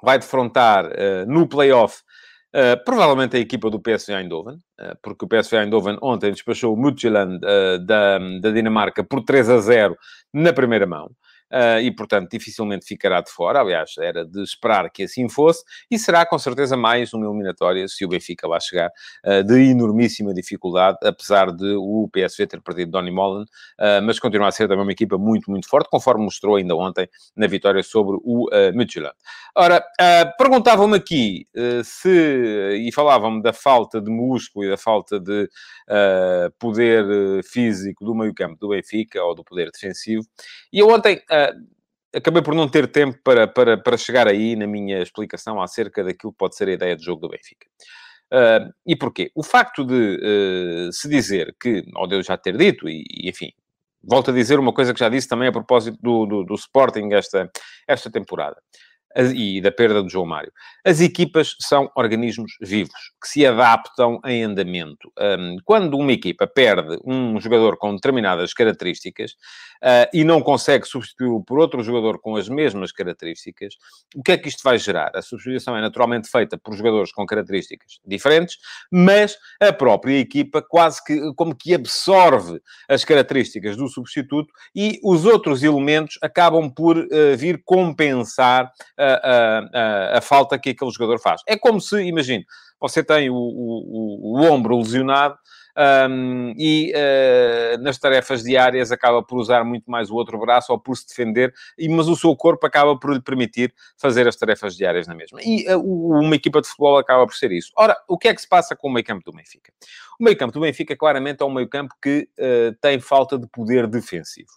vai 0.02 0.18
defrontar 0.18 0.90
no 1.28 1.46
play-off 1.46 2.00
provavelmente 2.86 3.36
a 3.36 3.38
equipa 3.38 3.68
do 3.68 3.78
PSV 3.78 4.14
Eindhoven, 4.14 4.56
porque 5.02 5.26
o 5.26 5.28
PSV 5.28 5.58
Eindhoven 5.58 5.98
ontem 6.00 6.32
despachou 6.32 6.72
o 6.72 6.76
Midtjylland 6.82 7.38
da, 7.84 8.18
da 8.40 8.50
Dinamarca 8.50 9.04
por 9.04 9.22
3 9.22 9.50
a 9.50 9.58
0 9.58 9.94
na 10.32 10.54
primeira 10.54 10.86
mão 10.86 11.10
uh, 11.52 11.80
e, 11.80 11.90
portanto, 11.90 12.30
dificilmente 12.30 12.86
ficará 12.86 13.20
de 13.20 13.30
fora. 13.30 13.60
Aliás, 13.60 13.92
era 13.98 14.24
de 14.24 14.42
esperar 14.42 14.90
que 14.90 15.02
assim 15.02 15.28
fosse, 15.28 15.64
e 15.90 15.98
será 15.98 16.24
com 16.24 16.38
certeza 16.38 16.76
mais 16.76 17.12
uma 17.12 17.26
eliminatória, 17.26 17.86
se 17.88 18.04
o 18.04 18.08
Benfica 18.08 18.46
lá 18.46 18.60
chegar, 18.60 18.90
uh, 19.24 19.44
de 19.44 19.70
enormíssima 19.70 20.32
dificuldade, 20.32 20.98
apesar 21.02 21.52
de 21.52 21.74
o 21.76 22.08
PSV 22.12 22.46
ter 22.46 22.60
perdido 22.60 22.92
Donny 22.92 23.10
Mullen, 23.10 23.42
uh, 23.42 24.02
mas 24.02 24.18
continua 24.18 24.48
a 24.48 24.52
ser 24.52 24.68
também 24.68 24.82
uma 24.82 24.92
equipa 24.92 25.18
muito, 25.18 25.50
muito 25.50 25.68
forte, 25.68 25.88
conforme 25.90 26.24
mostrou 26.24 26.56
ainda 26.56 26.74
ontem 26.76 27.08
na 27.36 27.46
vitória 27.46 27.82
sobre 27.82 28.16
o 28.22 28.48
uh, 28.48 28.76
Midtjylland. 28.76 29.14
Ora, 29.56 29.84
perguntavam-me 30.38 30.96
aqui 30.96 31.46
se, 31.82 32.76
e 32.78 32.92
falavam-me 32.92 33.42
da 33.42 33.52
falta 33.52 34.00
de 34.00 34.10
músculo 34.10 34.64
e 34.64 34.70
da 34.70 34.76
falta 34.76 35.18
de 35.18 35.48
poder 36.58 37.42
físico 37.42 38.04
do 38.04 38.14
meio-campo 38.14 38.56
do 38.60 38.68
Benfica, 38.68 39.22
ou 39.22 39.34
do 39.34 39.42
poder 39.42 39.70
defensivo, 39.72 40.24
e 40.72 40.78
eu 40.78 40.88
ontem 40.88 41.20
acabei 42.14 42.42
por 42.42 42.54
não 42.54 42.68
ter 42.68 42.90
tempo 42.90 43.18
para, 43.22 43.46
para, 43.46 43.78
para 43.78 43.96
chegar 43.96 44.26
aí 44.26 44.56
na 44.56 44.66
minha 44.66 45.02
explicação 45.02 45.60
acerca 45.60 46.02
daquilo 46.02 46.32
que 46.32 46.38
pode 46.38 46.56
ser 46.56 46.68
a 46.68 46.72
ideia 46.72 46.96
de 46.96 47.04
jogo 47.04 47.20
do 47.20 47.28
Benfica. 47.28 47.66
Uh, 48.32 48.72
e 48.86 48.94
porquê? 48.96 49.30
O 49.34 49.42
facto 49.42 49.84
de 49.84 50.16
uh, 50.16 50.92
se 50.92 51.08
dizer 51.08 51.54
que, 51.60 51.84
ou 51.96 52.06
de 52.06 52.16
eu 52.16 52.22
já 52.22 52.36
ter 52.36 52.56
dito, 52.56 52.88
e, 52.88 53.04
e, 53.10 53.28
enfim, 53.28 53.50
volto 54.02 54.30
a 54.30 54.34
dizer 54.34 54.58
uma 54.58 54.72
coisa 54.72 54.94
que 54.94 55.00
já 55.00 55.08
disse 55.08 55.28
também 55.28 55.48
a 55.48 55.52
propósito 55.52 55.98
do, 56.00 56.26
do, 56.26 56.44
do 56.44 56.54
Sporting 56.54 57.08
esta, 57.12 57.50
esta 57.88 58.10
temporada 58.10 58.56
e 59.16 59.60
da 59.60 59.72
perda 59.72 60.02
do 60.02 60.08
João 60.08 60.26
Mário. 60.26 60.52
As 60.84 61.00
equipas 61.00 61.56
são 61.60 61.90
organismos 61.96 62.52
vivos, 62.60 63.12
que 63.20 63.28
se 63.28 63.44
adaptam 63.44 64.20
em 64.24 64.44
andamento. 64.44 65.12
quando 65.64 65.96
uma 65.96 66.12
equipa 66.12 66.46
perde 66.46 66.98
um 67.04 67.40
jogador 67.40 67.76
com 67.76 67.94
determinadas 67.94 68.54
características 68.54 69.32
uh, 69.82 70.08
e 70.12 70.24
não 70.24 70.40
consegue 70.40 70.86
substituí-lo 70.86 71.42
por 71.42 71.58
outro 71.58 71.82
jogador 71.82 72.20
com 72.20 72.36
as 72.36 72.48
mesmas 72.48 72.92
características, 72.92 73.74
o 74.14 74.22
que 74.22 74.32
é 74.32 74.38
que 74.38 74.48
isto 74.48 74.62
vai 74.62 74.78
gerar? 74.78 75.10
A 75.14 75.22
substituição 75.22 75.76
é 75.76 75.80
naturalmente 75.80 76.28
feita 76.28 76.56
por 76.56 76.74
jogadores 76.74 77.12
com 77.12 77.26
características 77.26 77.98
diferentes, 78.06 78.58
mas 78.90 79.36
a 79.60 79.72
própria 79.72 80.18
equipa 80.18 80.62
quase 80.62 81.02
que 81.04 81.20
como 81.34 81.54
que 81.54 81.74
absorve 81.74 82.60
as 82.88 83.04
características 83.04 83.76
do 83.76 83.88
substituto 83.88 84.52
e 84.74 85.00
os 85.02 85.24
outros 85.24 85.62
elementos 85.62 86.18
acabam 86.22 86.70
por 86.70 86.96
uh, 86.96 87.36
vir 87.36 87.62
compensar 87.64 88.70
a, 89.00 89.58
a, 90.14 90.18
a, 90.18 90.20
falta 90.20 90.58
que 90.58 90.70
aquele 90.70 90.90
jogador 90.90 91.18
faz. 91.18 91.42
É 91.46 91.56
como 91.56 91.80
se, 91.80 92.02
imagine, 92.02 92.44
você 92.80 93.02
tem 93.02 93.30
o, 93.30 93.34
o, 93.34 94.36
o, 94.36 94.40
o 94.40 94.50
ombro 94.50 94.76
lesionado 94.78 95.38
um, 95.76 96.52
e 96.56 96.92
uh, 96.92 97.82
nas 97.82 97.98
tarefas 97.98 98.42
diárias 98.42 98.90
acaba 98.90 99.22
por 99.22 99.38
usar 99.38 99.64
muito 99.64 99.90
mais 99.90 100.10
o 100.10 100.14
outro 100.14 100.38
braço 100.38 100.72
ou 100.72 100.78
por 100.78 100.96
se 100.96 101.06
defender, 101.06 101.52
mas 101.90 102.08
o 102.08 102.16
seu 102.16 102.34
corpo 102.36 102.66
acaba 102.66 102.98
por 102.98 103.12
lhe 103.12 103.20
permitir 103.20 103.72
fazer 103.96 104.26
as 104.26 104.36
tarefas 104.36 104.76
diárias 104.76 105.06
na 105.06 105.14
mesma. 105.14 105.40
E 105.42 105.66
uh, 105.72 105.80
uma 105.80 106.34
equipa 106.34 106.60
de 106.60 106.68
futebol 106.68 106.98
acaba 106.98 107.26
por 107.26 107.34
ser 107.34 107.52
isso. 107.52 107.72
Ora, 107.76 107.96
o 108.08 108.18
que 108.18 108.28
é 108.28 108.34
que 108.34 108.40
se 108.40 108.48
passa 108.48 108.76
com 108.76 108.88
o 108.88 108.92
meio 108.92 109.04
campo 109.04 109.24
do 109.24 109.32
Benfica? 109.32 109.72
O 110.18 110.24
meio 110.24 110.36
campo 110.36 110.52
do 110.52 110.60
Benfica 110.60 110.96
claramente 110.96 111.42
é 111.42 111.46
um 111.46 111.52
meio 111.52 111.68
campo 111.68 111.94
que 112.02 112.28
uh, 112.38 112.76
tem 112.80 113.00
falta 113.00 113.38
de 113.38 113.46
poder 113.48 113.86
defensivo 113.86 114.50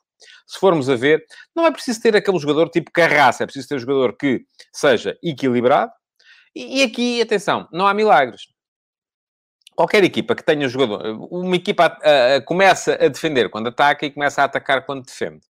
se 0.46 0.60
formos 0.60 0.89
a 0.89 0.96
ver, 0.96 1.24
não 1.56 1.65
é 1.65 1.72
preciso 1.72 2.01
ter 2.01 2.15
aquele 2.15 2.39
jogador 2.39 2.70
tipo 2.70 2.92
carraça, 2.92 3.44
é 3.44 3.46
preciso 3.46 3.68
ter 3.68 3.75
um 3.75 3.80
jogador 3.80 4.15
que 4.18 4.46
seja 4.72 5.18
equilibrado. 5.24 5.92
E, 6.56 6.84
aqui, 6.84 7.22
atenção, 7.22 7.68
não 7.72 7.88
há 7.88 7.94
milagres. 7.94 8.44
Qualquer 9.75 10.03
equipa 10.03 10.36
que 10.36 10.44
tenha 10.44 10.68
um 10.68 10.70
jogador, 10.70 11.01
uma 11.32 11.56
equipa 11.56 11.98
a, 12.03 12.36
a, 12.36 12.42
começa 12.42 12.94
a 12.94 13.08
defender 13.08 13.50
quando 13.50 13.68
ataca 13.70 14.06
e 14.06 14.12
começa 14.12 14.42
a 14.42 14.46
atacar 14.46 14.86
quando 14.86 15.06
defende. 15.06 15.42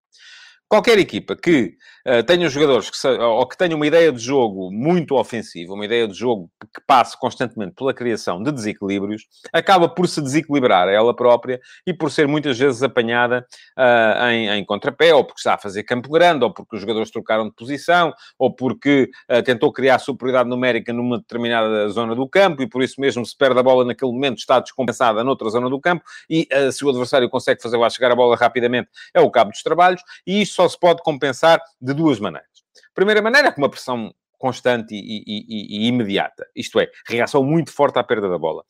Qualquer 0.72 0.98
equipa 0.98 1.36
que 1.36 1.74
uh, 2.08 2.22
tenha 2.22 2.48
jogadores 2.48 2.88
que, 2.88 3.06
ou 3.06 3.46
que 3.46 3.58
tenha 3.58 3.76
uma 3.76 3.86
ideia 3.86 4.10
de 4.10 4.18
jogo 4.18 4.70
muito 4.72 5.16
ofensiva, 5.16 5.74
uma 5.74 5.84
ideia 5.84 6.08
de 6.08 6.14
jogo 6.14 6.50
que 6.74 6.80
passe 6.86 7.14
constantemente 7.20 7.74
pela 7.74 7.92
criação 7.92 8.42
de 8.42 8.50
desequilíbrios, 8.50 9.24
acaba 9.52 9.86
por 9.86 10.08
se 10.08 10.22
desequilibrar 10.22 10.88
ela 10.88 11.14
própria 11.14 11.60
e 11.86 11.92
por 11.92 12.10
ser 12.10 12.26
muitas 12.26 12.58
vezes 12.58 12.82
apanhada 12.82 13.46
uh, 13.78 14.24
em, 14.28 14.48
em, 14.48 14.64
contrapé, 14.64 15.14
ou 15.14 15.22
porque 15.22 15.40
está 15.40 15.56
a 15.56 15.58
fazer 15.58 15.82
campo 15.82 16.08
grande, 16.08 16.42
ou 16.42 16.50
porque 16.50 16.74
os 16.74 16.80
jogadores 16.80 17.10
trocaram 17.10 17.44
de 17.50 17.54
posição, 17.54 18.10
ou 18.38 18.50
porque 18.50 19.10
uh, 19.30 19.42
tentou 19.42 19.70
criar 19.70 19.98
superioridade 19.98 20.48
numérica 20.48 20.90
numa 20.90 21.18
determinada 21.18 21.86
zona 21.90 22.14
do 22.14 22.26
campo 22.26 22.62
e 22.62 22.66
por 22.66 22.82
isso 22.82 22.98
mesmo 22.98 23.26
se 23.26 23.36
perde 23.36 23.60
a 23.60 23.62
bola 23.62 23.84
naquele 23.84 24.10
momento, 24.10 24.38
está 24.38 24.58
descompensada 24.58 25.22
noutra 25.22 25.50
zona 25.50 25.68
do 25.68 25.78
campo 25.78 26.02
e 26.30 26.48
se 26.72 26.82
o 26.82 26.88
adversário 26.88 27.28
consegue 27.28 27.60
fazer 27.60 27.76
lá 27.76 27.90
chegar 27.90 28.10
a 28.10 28.16
bola 28.16 28.36
rapidamente, 28.36 28.88
é 29.12 29.20
o 29.20 29.30
cabo 29.30 29.50
dos 29.50 29.62
trabalhos, 29.62 30.00
e 30.26 30.40
isto 30.40 30.61
só 30.62 30.68
se 30.68 30.78
pode 30.78 31.02
compensar 31.02 31.60
de 31.80 31.92
duas 31.92 32.20
maneiras. 32.20 32.48
Primeira 32.94 33.20
maneira 33.20 33.48
é 33.48 33.50
com 33.50 33.60
uma 33.60 33.70
pressão 33.70 34.14
constante 34.38 34.94
e, 34.94 34.98
e, 34.98 35.24
e, 35.26 35.84
e, 35.84 35.88
imediata. 35.88 36.46
Isto 36.54 36.80
é, 36.80 36.88
reação 37.06 37.42
muito 37.42 37.72
forte 37.72 37.98
à 37.98 38.04
perda 38.04 38.28
da 38.28 38.38
bola. 38.38 38.64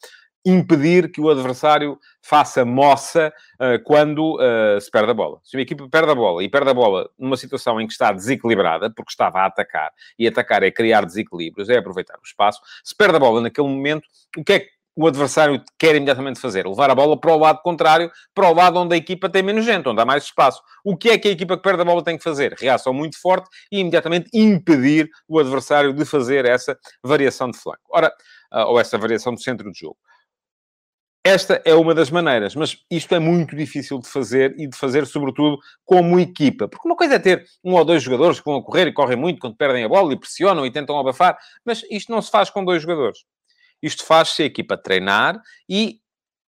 Impedir 0.44 1.10
que 1.10 1.20
o 1.20 1.30
adversário 1.30 1.98
faça 2.20 2.64
moça 2.64 3.32
uh, 3.54 3.82
quando 3.84 4.36
uh, 4.36 4.80
se 4.80 4.90
perde 4.90 5.10
a 5.10 5.14
bola. 5.14 5.38
Se 5.44 5.56
uma 5.56 5.62
equipa 5.62 5.88
perde 5.88 6.10
a 6.10 6.14
bola 6.14 6.42
e 6.42 6.48
perde 6.48 6.70
a 6.70 6.74
bola 6.74 7.08
numa 7.18 7.36
situação 7.36 7.80
em 7.80 7.86
que 7.86 7.92
está 7.92 8.12
desequilibrada, 8.12 8.90
porque 8.90 9.12
estava 9.12 9.40
a 9.40 9.46
atacar, 9.46 9.92
e 10.18 10.26
atacar 10.26 10.62
é 10.62 10.70
criar 10.70 11.04
desequilíbrios, 11.04 11.68
é 11.68 11.78
aproveitar 11.78 12.18
o 12.18 12.24
espaço, 12.24 12.60
se 12.82 12.94
perde 12.94 13.16
a 13.16 13.20
bola 13.20 13.40
naquele 13.40 13.68
momento, 13.68 14.04
o 14.36 14.42
que 14.42 14.52
é 14.52 14.60
que 14.60 14.70
o 14.94 15.06
adversário 15.06 15.62
quer 15.78 15.94
imediatamente 15.94 16.40
fazer? 16.40 16.66
Levar 16.66 16.90
a 16.90 16.94
bola 16.94 17.18
para 17.18 17.32
o 17.32 17.38
lado 17.38 17.60
contrário, 17.62 18.10
para 18.34 18.48
o 18.48 18.54
lado 18.54 18.78
onde 18.78 18.94
a 18.94 18.98
equipa 18.98 19.28
tem 19.28 19.42
menos 19.42 19.64
gente, 19.64 19.88
onde 19.88 20.00
há 20.00 20.04
mais 20.04 20.24
espaço. 20.24 20.62
O 20.84 20.96
que 20.96 21.10
é 21.10 21.18
que 21.18 21.28
a 21.28 21.30
equipa 21.30 21.56
que 21.56 21.62
perde 21.62 21.82
a 21.82 21.84
bola 21.84 22.02
tem 22.02 22.16
que 22.18 22.24
fazer? 22.24 22.54
Reação 22.58 22.92
muito 22.92 23.20
forte 23.20 23.48
e 23.70 23.80
imediatamente 23.80 24.28
impedir 24.34 25.08
o 25.28 25.38
adversário 25.38 25.92
de 25.92 26.04
fazer 26.04 26.44
essa 26.44 26.78
variação 27.02 27.50
de 27.50 27.58
flanco. 27.58 27.82
Ora, 27.90 28.12
ah, 28.50 28.66
ou 28.66 28.78
essa 28.78 28.98
variação 28.98 29.32
do 29.34 29.40
centro 29.40 29.70
do 29.70 29.76
jogo. 29.76 29.96
Esta 31.24 31.62
é 31.64 31.72
uma 31.72 31.94
das 31.94 32.10
maneiras, 32.10 32.56
mas 32.56 32.78
isto 32.90 33.14
é 33.14 33.20
muito 33.20 33.54
difícil 33.54 34.00
de 34.00 34.08
fazer 34.08 34.56
e 34.58 34.66
de 34.66 34.76
fazer, 34.76 35.06
sobretudo, 35.06 35.56
como 35.84 36.18
equipa. 36.18 36.66
Porque 36.66 36.86
uma 36.86 36.96
coisa 36.96 37.14
é 37.14 37.18
ter 37.20 37.44
um 37.62 37.74
ou 37.74 37.84
dois 37.84 38.02
jogadores 38.02 38.40
que 38.40 38.44
vão 38.44 38.56
a 38.56 38.62
correr 38.62 38.88
e 38.88 38.92
correm 38.92 39.16
muito 39.16 39.38
quando 39.38 39.56
perdem 39.56 39.84
a 39.84 39.88
bola 39.88 40.12
e 40.12 40.18
pressionam 40.18 40.66
e 40.66 40.72
tentam 40.72 40.98
abafar, 40.98 41.38
mas 41.64 41.84
isto 41.88 42.10
não 42.10 42.20
se 42.20 42.28
faz 42.28 42.50
com 42.50 42.64
dois 42.64 42.82
jogadores. 42.82 43.20
Isto 43.82 44.04
faz-se 44.04 44.42
a 44.42 44.46
equipa 44.46 44.76
treinar 44.76 45.40
e, 45.68 46.00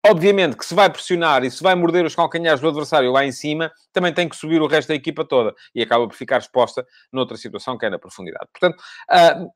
obviamente, 0.07 0.57
que 0.57 0.65
se 0.65 0.75
vai 0.75 0.91
pressionar 0.91 1.45
e 1.45 1.51
se 1.51 1.63
vai 1.63 1.75
morder 1.75 2.05
os 2.05 2.15
calcanhares 2.15 2.61
do 2.61 2.69
adversário 2.69 3.13
lá 3.13 3.25
em 3.25 3.33
cima, 3.33 3.71
também 3.93 4.13
tem 4.13 4.29
que 4.29 4.37
subir 4.37 4.61
o 4.61 4.67
resto 4.67 4.89
da 4.89 4.95
equipa 4.95 5.25
toda 5.25 5.55
e 5.75 5.83
acaba 5.83 6.07
por 6.09 6.17
ficar 6.17 6.39
exposta 6.39 6.87
noutra 7.13 7.37
situação 7.37 7.79
que 7.79 7.87
é 7.87 7.91
na 7.91 7.99
profundidade. 7.99 8.49
Portanto, 8.53 8.83
uh, 9.11 9.51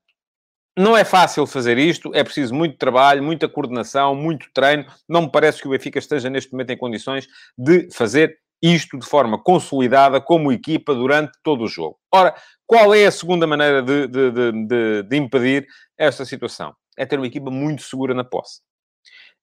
não 0.76 0.96
é 0.96 1.04
fácil 1.04 1.46
fazer 1.46 1.78
isto, 1.78 2.10
é 2.14 2.24
preciso 2.24 2.52
muito 2.52 2.76
trabalho, 2.76 3.22
muita 3.22 3.48
coordenação, 3.48 4.14
muito 4.14 4.48
treino. 4.52 4.84
Não 5.08 5.22
me 5.22 5.30
parece 5.30 5.60
que 5.60 5.68
o 5.68 5.70
Benfica 5.70 5.98
esteja 5.98 6.28
neste 6.28 6.52
momento 6.52 6.70
em 6.70 6.76
condições 6.76 7.28
de 7.56 7.88
fazer 7.92 8.36
isto 8.60 8.98
de 8.98 9.06
forma 9.06 9.40
consolidada 9.40 10.20
como 10.20 10.50
equipa 10.50 10.94
durante 10.94 11.38
todo 11.42 11.64
o 11.64 11.68
jogo. 11.68 11.98
Ora, 12.12 12.34
qual 12.66 12.94
é 12.94 13.06
a 13.06 13.12
segunda 13.12 13.46
maneira 13.46 13.82
de, 13.82 14.08
de, 14.08 14.30
de, 14.32 15.02
de 15.02 15.16
impedir 15.16 15.66
esta 15.98 16.24
situação? 16.24 16.74
É 16.96 17.06
ter 17.06 17.18
uma 17.18 17.26
equipa 17.26 17.50
muito 17.50 17.82
segura 17.82 18.14
na 18.14 18.24
posse. 18.24 18.60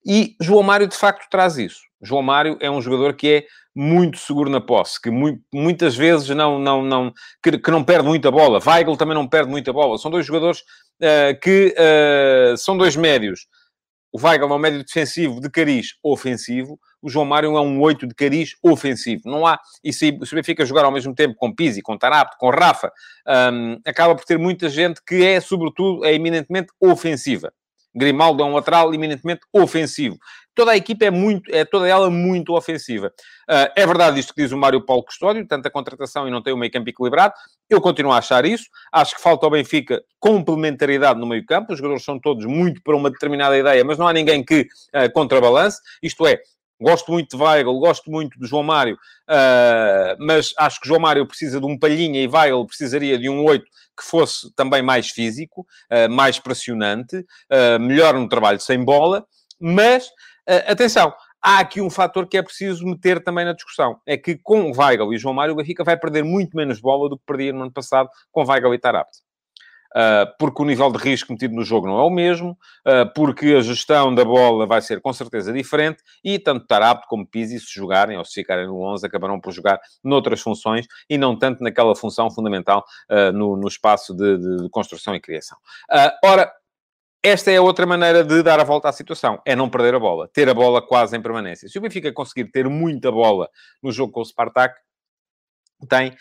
E 0.06 0.36
João 0.42 0.64
Mário, 0.64 0.88
de 0.88 0.96
facto, 0.96 1.28
traz 1.30 1.58
isso. 1.58 1.82
João 2.02 2.24
Mário 2.24 2.58
é 2.60 2.70
um 2.70 2.82
jogador 2.82 3.14
que 3.14 3.28
é 3.28 3.46
muito 3.76 4.18
seguro 4.18 4.50
na 4.50 4.60
posse, 4.60 5.00
que 5.00 5.10
muitas 5.54 5.96
vezes 5.96 6.28
não, 6.30 6.60
não, 6.60 6.82
não, 6.84 7.14
que, 7.42 7.58
que, 7.58 7.72
não 7.72 7.84
perde 7.84 8.08
muita 8.08 8.32
bola. 8.32 8.60
Weigl 8.66 8.98
também 8.98 9.16
não 9.16 9.28
perde 9.28 9.50
muita 9.50 9.72
bola. 9.72 9.98
São 9.98 10.12
dois 10.12 10.26
jogadores 10.26 10.60
uh, 10.60 11.40
que 11.42 11.74
uh, 11.78 12.58
são 12.58 12.78
dois 12.78 12.96
médios 12.96 13.48
o 14.12 14.20
Weigl 14.20 14.52
é 14.52 14.54
um 14.54 14.60
médio 14.60 14.84
defensivo 14.84 15.40
de 15.40 15.50
cariz 15.50 15.96
ofensivo, 16.04 16.80
o 17.02 17.10
João 17.10 17.26
Mário 17.26 17.56
é 17.56 17.62
um 17.62 17.80
8 17.80 18.08
de 18.08 18.14
cariz 18.14 18.56
ofensivo. 18.62 19.24
Não 19.26 19.48
há... 19.48 19.60
E 19.84 19.92
se, 19.94 20.10
o 20.10 20.36
Benfica 20.36 20.66
jogar 20.66 20.86
ao 20.86 20.92
mesmo 20.92 21.16
tempo 21.16 21.36
com 21.36 21.54
Pizzi, 21.54 21.82
com 21.82 21.98
Tarapto, 21.98 22.38
com 22.38 22.50
Rafa, 22.50 22.92
um, 23.54 23.80
acaba 23.86 24.16
por 24.16 24.26
ter 24.26 24.38
muita 24.38 24.70
gente 24.70 25.02
que 25.06 25.24
é, 25.24 25.40
sobretudo, 25.40 26.06
é 26.06 26.14
eminentemente 26.14 26.72
ofensiva. 26.80 27.52
Grimaldo 27.94 28.44
é 28.44 28.46
um 28.46 28.54
lateral 28.54 28.94
eminentemente 28.94 29.42
ofensivo. 29.54 30.18
Toda 30.54 30.72
a 30.72 30.78
equipa 30.78 31.06
é 31.06 31.12
muito, 31.12 31.50
é 31.54 31.64
toda 31.64 31.88
ela 31.88 32.10
muito 32.10 32.54
ofensiva. 32.54 33.08
Uh, 33.50 33.72
é 33.76 33.88
verdade 33.88 34.20
isto 34.20 34.34
que 34.34 34.42
diz 34.42 34.52
o 34.52 34.58
Mário 34.58 34.86
Paulo 34.86 35.04
Custódio, 35.04 35.48
tanta 35.48 35.70
contratação 35.70 36.28
e 36.28 36.32
não 36.32 36.42
tem 36.42 36.54
o 36.54 36.58
meio 36.58 36.72
campo 36.72 36.90
equilibrado. 36.90 37.34
Eu 37.70 37.80
continuo 37.80 38.12
a 38.12 38.18
achar 38.18 38.46
isso. 38.46 38.66
Acho 38.92 39.16
que 39.16 39.22
falta 39.22 39.46
ao 39.46 39.52
Benfica 39.52 40.04
complementaridade 40.20 41.20
no 41.20 41.26
meio 41.26 41.46
campo. 41.46 41.72
Os 41.72 41.78
jogadores 41.78 42.04
são 42.04 42.20
todos 42.20 42.46
muito 42.46 42.82
para 42.84 42.96
uma 42.96 43.10
determinada 43.10 43.58
ideia, 43.58 43.84
mas 43.86 43.98
não 43.98 44.08
há 44.08 44.14
ninguém 44.14 44.44
que 44.44 44.68
uh, 44.94 45.12
contrabalance. 45.14 45.80
Isto 46.04 46.28
é, 46.28 46.42
Gosto 46.82 47.12
muito 47.12 47.38
de 47.38 47.44
Weigl, 47.44 47.80
gosto 47.80 48.10
muito 48.10 48.40
de 48.40 48.48
João 48.48 48.64
Mário, 48.64 48.96
uh, 48.96 50.18
mas 50.18 50.52
acho 50.58 50.82
que 50.82 50.88
João 50.88 51.00
Mário 51.00 51.28
precisa 51.28 51.60
de 51.60 51.66
um 51.68 51.78
palhinha 51.78 52.20
e 52.20 52.28
Weigl 52.28 52.66
precisaria 52.66 53.20
de 53.20 53.30
um 53.30 53.46
8 53.46 53.64
que 53.96 54.04
fosse 54.04 54.52
também 54.56 54.82
mais 54.82 55.10
físico, 55.10 55.62
uh, 55.92 56.12
mais 56.12 56.40
pressionante, 56.40 57.18
uh, 57.18 57.80
melhor 57.80 58.16
no 58.16 58.28
trabalho 58.28 58.60
sem 58.60 58.84
bola. 58.84 59.24
Mas, 59.60 60.10
atenção, 60.68 61.14
há 61.40 61.60
aqui 61.60 61.80
um 61.80 61.90
fator 61.90 62.26
que 62.26 62.36
é 62.36 62.42
preciso 62.42 62.84
meter 62.84 63.24
também 63.24 63.46
na 63.46 63.54
discussão. 63.54 64.02
É 64.08 64.18
que 64.18 64.36
com 64.36 64.72
Weigl 64.76 65.14
e 65.14 65.20
João 65.20 65.36
Mário, 65.36 65.54
o 65.54 65.58
Benfica 65.58 65.84
vai 65.84 65.96
perder 65.96 66.24
muito 66.24 66.58
menos 66.58 66.82
bola 66.82 67.08
do 67.08 67.16
que 67.16 67.24
perdia 67.28 67.54
no 67.54 67.62
ano 67.62 67.72
passado 67.72 68.10
com 68.32 68.44
Weigl 68.44 68.74
e 68.74 68.80
Tarapte. 68.80 69.20
Uh, 69.92 70.24
porque 70.40 70.62
o 70.62 70.66
nível 70.66 70.90
de 70.90 70.98
risco 70.98 71.34
metido 71.34 71.54
no 71.54 71.64
jogo 71.64 71.86
não 71.86 72.00
é 72.00 72.04
o 72.04 72.10
mesmo, 72.10 72.58
uh, 72.88 73.12
porque 73.14 73.48
a 73.48 73.62
gestão 73.62 74.16
da 74.16 74.24
bola 74.24 74.66
vai 74.66 74.82
ser 74.82 75.02
com 75.02 75.12
certeza 75.12 75.52
diferente 75.52 76.02
e 76.24 76.40
tanto 76.40 76.66
Tarapto 76.66 77.08
como 77.10 77.28
Pizzi, 77.28 77.60
se 77.60 77.74
jogarem 77.74 78.18
ou 78.18 78.24
se 78.24 78.36
ficarem 78.36 78.68
no 78.68 78.82
11, 78.82 79.06
acabarão 79.06 79.38
por 79.40 79.52
jogar 79.52 79.82
noutras 80.02 80.40
funções 80.40 80.88
e 81.10 81.18
não 81.18 81.38
tanto 81.38 81.62
naquela 81.62 81.94
função 81.94 82.32
fundamental 82.32 82.86
uh, 83.10 83.34
no, 83.34 83.58
no, 83.58 83.68
espaço 83.68 84.16
de, 84.16 84.38
de, 84.38 84.64
de, 84.64 84.70
construção 84.70 85.14
e 85.14 85.20
criação. 85.20 85.58
ora, 86.24 86.50
esta 87.22 87.52
é 87.52 87.60
outra 87.60 87.86
maneira 87.86 88.24
de 88.24 88.42
dar 88.42 88.62
a 88.62 88.64
volta 88.64 88.88
à 88.88 88.94
situação, 88.94 89.42
é 89.46 89.58
não 89.58 89.70
perder 89.70 89.94
a 89.94 90.00
bola, 90.00 90.30
ter 90.30 90.48
a 90.48 90.54
bola 90.54 90.82
quase 90.82 91.18
em 91.18 91.22
permanência. 91.22 91.68
Se 91.68 91.78
o 91.78 91.82
Benfica 91.82 92.14
conseguir 92.14 92.50
ter 92.50 92.70
muita 92.70 93.12
bola 93.12 93.50
no 93.84 93.92
jogo 93.92 94.14
com 94.14 94.22
o 94.22 94.26
Spartak, 94.26 94.74
tem 95.90 96.16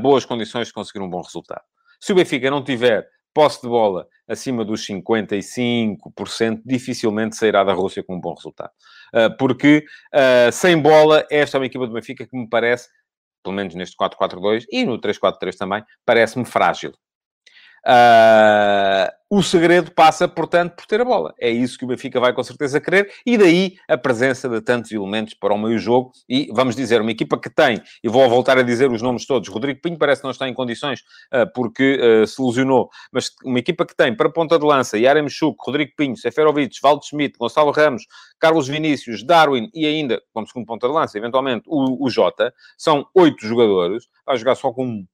boas 0.00 0.24
condições 0.24 0.68
de 0.68 0.74
conseguir 0.74 1.00
um 1.00 1.08
bom 1.08 1.22
resultado. 1.22 1.62
Se 2.02 2.10
o 2.10 2.16
Benfica 2.16 2.50
não 2.50 2.64
tiver 2.64 3.08
posse 3.32 3.62
de 3.62 3.68
bola 3.68 4.08
acima 4.26 4.64
dos 4.64 4.84
55%, 4.84 6.60
dificilmente 6.66 7.36
sairá 7.36 7.62
da 7.62 7.72
Rússia 7.72 8.02
com 8.02 8.16
um 8.16 8.20
bom 8.20 8.34
resultado. 8.34 8.72
Ah, 9.14 9.30
porque 9.30 9.84
ah, 10.12 10.50
sem 10.50 10.76
bola, 10.76 11.24
esta 11.30 11.56
é 11.56 11.60
uma 11.60 11.66
equipa 11.66 11.86
do 11.86 11.92
Benfica 11.92 12.26
que 12.26 12.36
me 12.36 12.48
parece, 12.48 12.88
pelo 13.40 13.54
menos 13.54 13.76
neste 13.76 13.96
4-4-2 13.96 14.64
e 14.72 14.84
no 14.84 15.00
3-4-3 15.00 15.54
também, 15.56 15.84
parece-me 16.04 16.44
frágil. 16.44 16.92
Uh, 17.86 19.10
o 19.28 19.42
segredo 19.42 19.90
passa, 19.92 20.28
portanto, 20.28 20.76
por 20.76 20.86
ter 20.86 21.00
a 21.00 21.04
bola. 21.06 21.34
É 21.40 21.50
isso 21.50 21.78
que 21.78 21.84
o 21.86 21.88
Benfica 21.88 22.20
vai 22.20 22.34
com 22.34 22.42
certeza 22.42 22.78
querer, 22.78 23.10
e 23.24 23.38
daí 23.38 23.76
a 23.88 23.96
presença 23.96 24.46
de 24.46 24.60
tantos 24.60 24.92
elementos 24.92 25.32
para 25.32 25.54
o 25.54 25.58
meio-jogo. 25.58 26.12
E 26.28 26.48
vamos 26.52 26.76
dizer, 26.76 27.00
uma 27.00 27.10
equipa 27.10 27.38
que 27.40 27.48
tem, 27.48 27.80
e 28.04 28.08
vou 28.10 28.28
voltar 28.28 28.58
a 28.58 28.62
dizer 28.62 28.90
os 28.90 29.00
nomes 29.00 29.26
todos: 29.26 29.48
Rodrigo 29.48 29.80
Pinho 29.80 29.98
parece 29.98 30.20
que 30.20 30.26
não 30.26 30.32
está 30.32 30.46
em 30.48 30.54
condições 30.54 31.00
uh, 31.32 31.50
porque 31.54 31.98
uh, 31.98 32.26
se 32.26 32.42
lesionou, 32.42 32.90
mas 33.10 33.30
uma 33.42 33.58
equipa 33.58 33.86
que 33.86 33.96
tem 33.96 34.14
para 34.14 34.30
ponta 34.30 34.58
de 34.58 34.66
lança 34.66 34.98
Yarem 34.98 35.28
Chuk, 35.28 35.56
Rodrigo 35.58 35.92
Pinho, 35.96 36.16
Seferovic, 36.16 36.76
Valdo 36.82 37.04
Schmidt, 37.04 37.38
Gonçalo 37.38 37.70
Ramos, 37.70 38.04
Carlos 38.38 38.68
Vinícius, 38.68 39.24
Darwin 39.24 39.70
e 39.72 39.86
ainda, 39.86 40.20
como 40.34 40.46
segundo 40.46 40.66
ponta 40.66 40.86
de 40.86 40.92
lança, 40.92 41.16
eventualmente 41.16 41.64
o, 41.66 42.04
o 42.04 42.10
Jota, 42.10 42.52
são 42.76 43.06
oito 43.14 43.46
jogadores. 43.46 44.04
Vai 44.26 44.36
jogar 44.36 44.54
só 44.56 44.70
com 44.72 44.84
um 44.84 45.06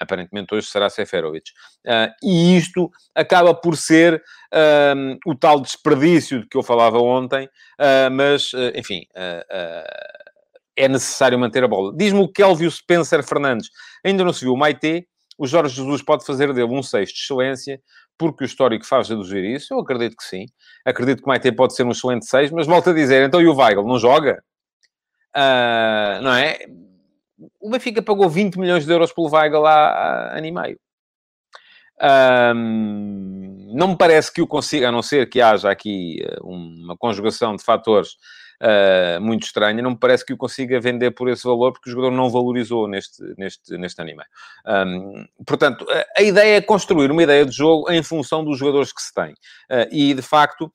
aparentemente 0.00 0.54
hoje 0.54 0.66
será 0.66 0.88
Seferovic. 0.88 1.50
Uh, 1.86 2.12
e 2.22 2.56
isto 2.56 2.90
acaba 3.14 3.54
por 3.54 3.76
ser 3.76 4.22
uh, 4.54 5.18
o 5.26 5.34
tal 5.34 5.60
desperdício 5.60 6.40
de 6.40 6.48
que 6.48 6.56
eu 6.56 6.62
falava 6.62 6.98
ontem, 6.98 7.46
uh, 7.46 8.10
mas, 8.10 8.52
enfim, 8.74 9.02
é 10.76 10.88
necessário 10.88 11.38
manter 11.38 11.64
a 11.64 11.68
bola. 11.68 11.92
Diz-me 11.96 12.20
o 12.20 12.28
Kelvio 12.28 12.70
Spencer 12.70 13.22
Fernandes, 13.22 13.68
ainda 14.04 14.24
não 14.24 14.32
se 14.32 14.44
viu 14.44 14.52
o 14.52 14.56
Maite, 14.56 15.06
o 15.36 15.46
Jorge 15.46 15.76
Jesus 15.76 16.02
pode 16.02 16.24
fazer 16.24 16.52
dele 16.52 16.72
um 16.72 16.82
6 16.82 17.08
de 17.10 17.20
excelência, 17.20 17.80
porque 18.18 18.42
o 18.42 18.46
histórico 18.46 18.84
faz 18.84 19.08
deduzir 19.08 19.44
isso, 19.44 19.72
eu 19.72 19.78
acredito 19.78 20.16
que 20.16 20.24
sim. 20.24 20.46
Acredito 20.84 21.18
que 21.18 21.24
o 21.24 21.28
Maite 21.28 21.52
pode 21.52 21.74
ser 21.74 21.84
um 21.84 21.92
excelente 21.92 22.26
6, 22.26 22.50
mas 22.50 22.66
volto 22.66 22.90
a 22.90 22.92
dizer, 22.92 23.24
então 23.24 23.40
e 23.40 23.46
o 23.46 23.54
Weigl, 23.54 23.84
não 23.84 23.98
joga? 23.98 24.42
não 26.22 26.34
é? 26.34 26.58
O 27.60 27.70
Benfica 27.70 28.02
pagou 28.02 28.28
20 28.28 28.58
milhões 28.58 28.84
de 28.84 28.92
euros 28.92 29.12
pelo 29.12 29.30
Weigl 29.30 29.64
há, 29.66 30.36
ano 30.36 30.46
e 30.46 30.52
meio. 30.52 30.78
Um, 32.00 33.72
não 33.74 33.88
me 33.88 33.96
parece 33.96 34.32
que 34.32 34.40
o 34.40 34.46
consiga, 34.46 34.88
a 34.88 34.92
não 34.92 35.02
ser 35.02 35.28
que 35.28 35.40
haja 35.40 35.70
aqui 35.70 36.22
eh, 36.22 36.38
uma 36.40 36.96
conjugação 36.96 37.56
de 37.56 37.64
fatores 37.64 38.12
uh, 38.62 39.20
muito 39.20 39.44
estranha, 39.44 39.82
não 39.82 39.90
me 39.90 39.98
parece 39.98 40.24
que 40.24 40.32
o 40.32 40.36
consiga 40.36 40.80
vender 40.80 41.10
por 41.10 41.28
esse 41.28 41.44
valor, 41.44 41.72
porque 41.72 41.90
o 41.90 41.92
jogador 41.92 42.12
não 42.12 42.30
valorizou 42.30 42.88
neste, 42.88 43.22
neste, 43.36 43.76
neste 43.76 44.02
meio. 44.04 44.18
Um, 44.66 45.26
portanto, 45.44 45.86
a, 45.90 46.20
a, 46.20 46.22
ideia 46.22 46.56
é 46.56 46.60
construir 46.60 47.10
uma 47.10 47.22
ideia 47.22 47.44
de 47.44 47.52
jogo 47.52 47.90
em 47.90 48.02
função 48.02 48.44
dos 48.44 48.58
jogadores 48.58 48.92
que 48.92 49.02
se 49.02 49.12
tem. 49.12 49.32
Uh, 49.32 49.88
e, 49.90 50.14
de 50.14 50.22
facto, 50.22 50.72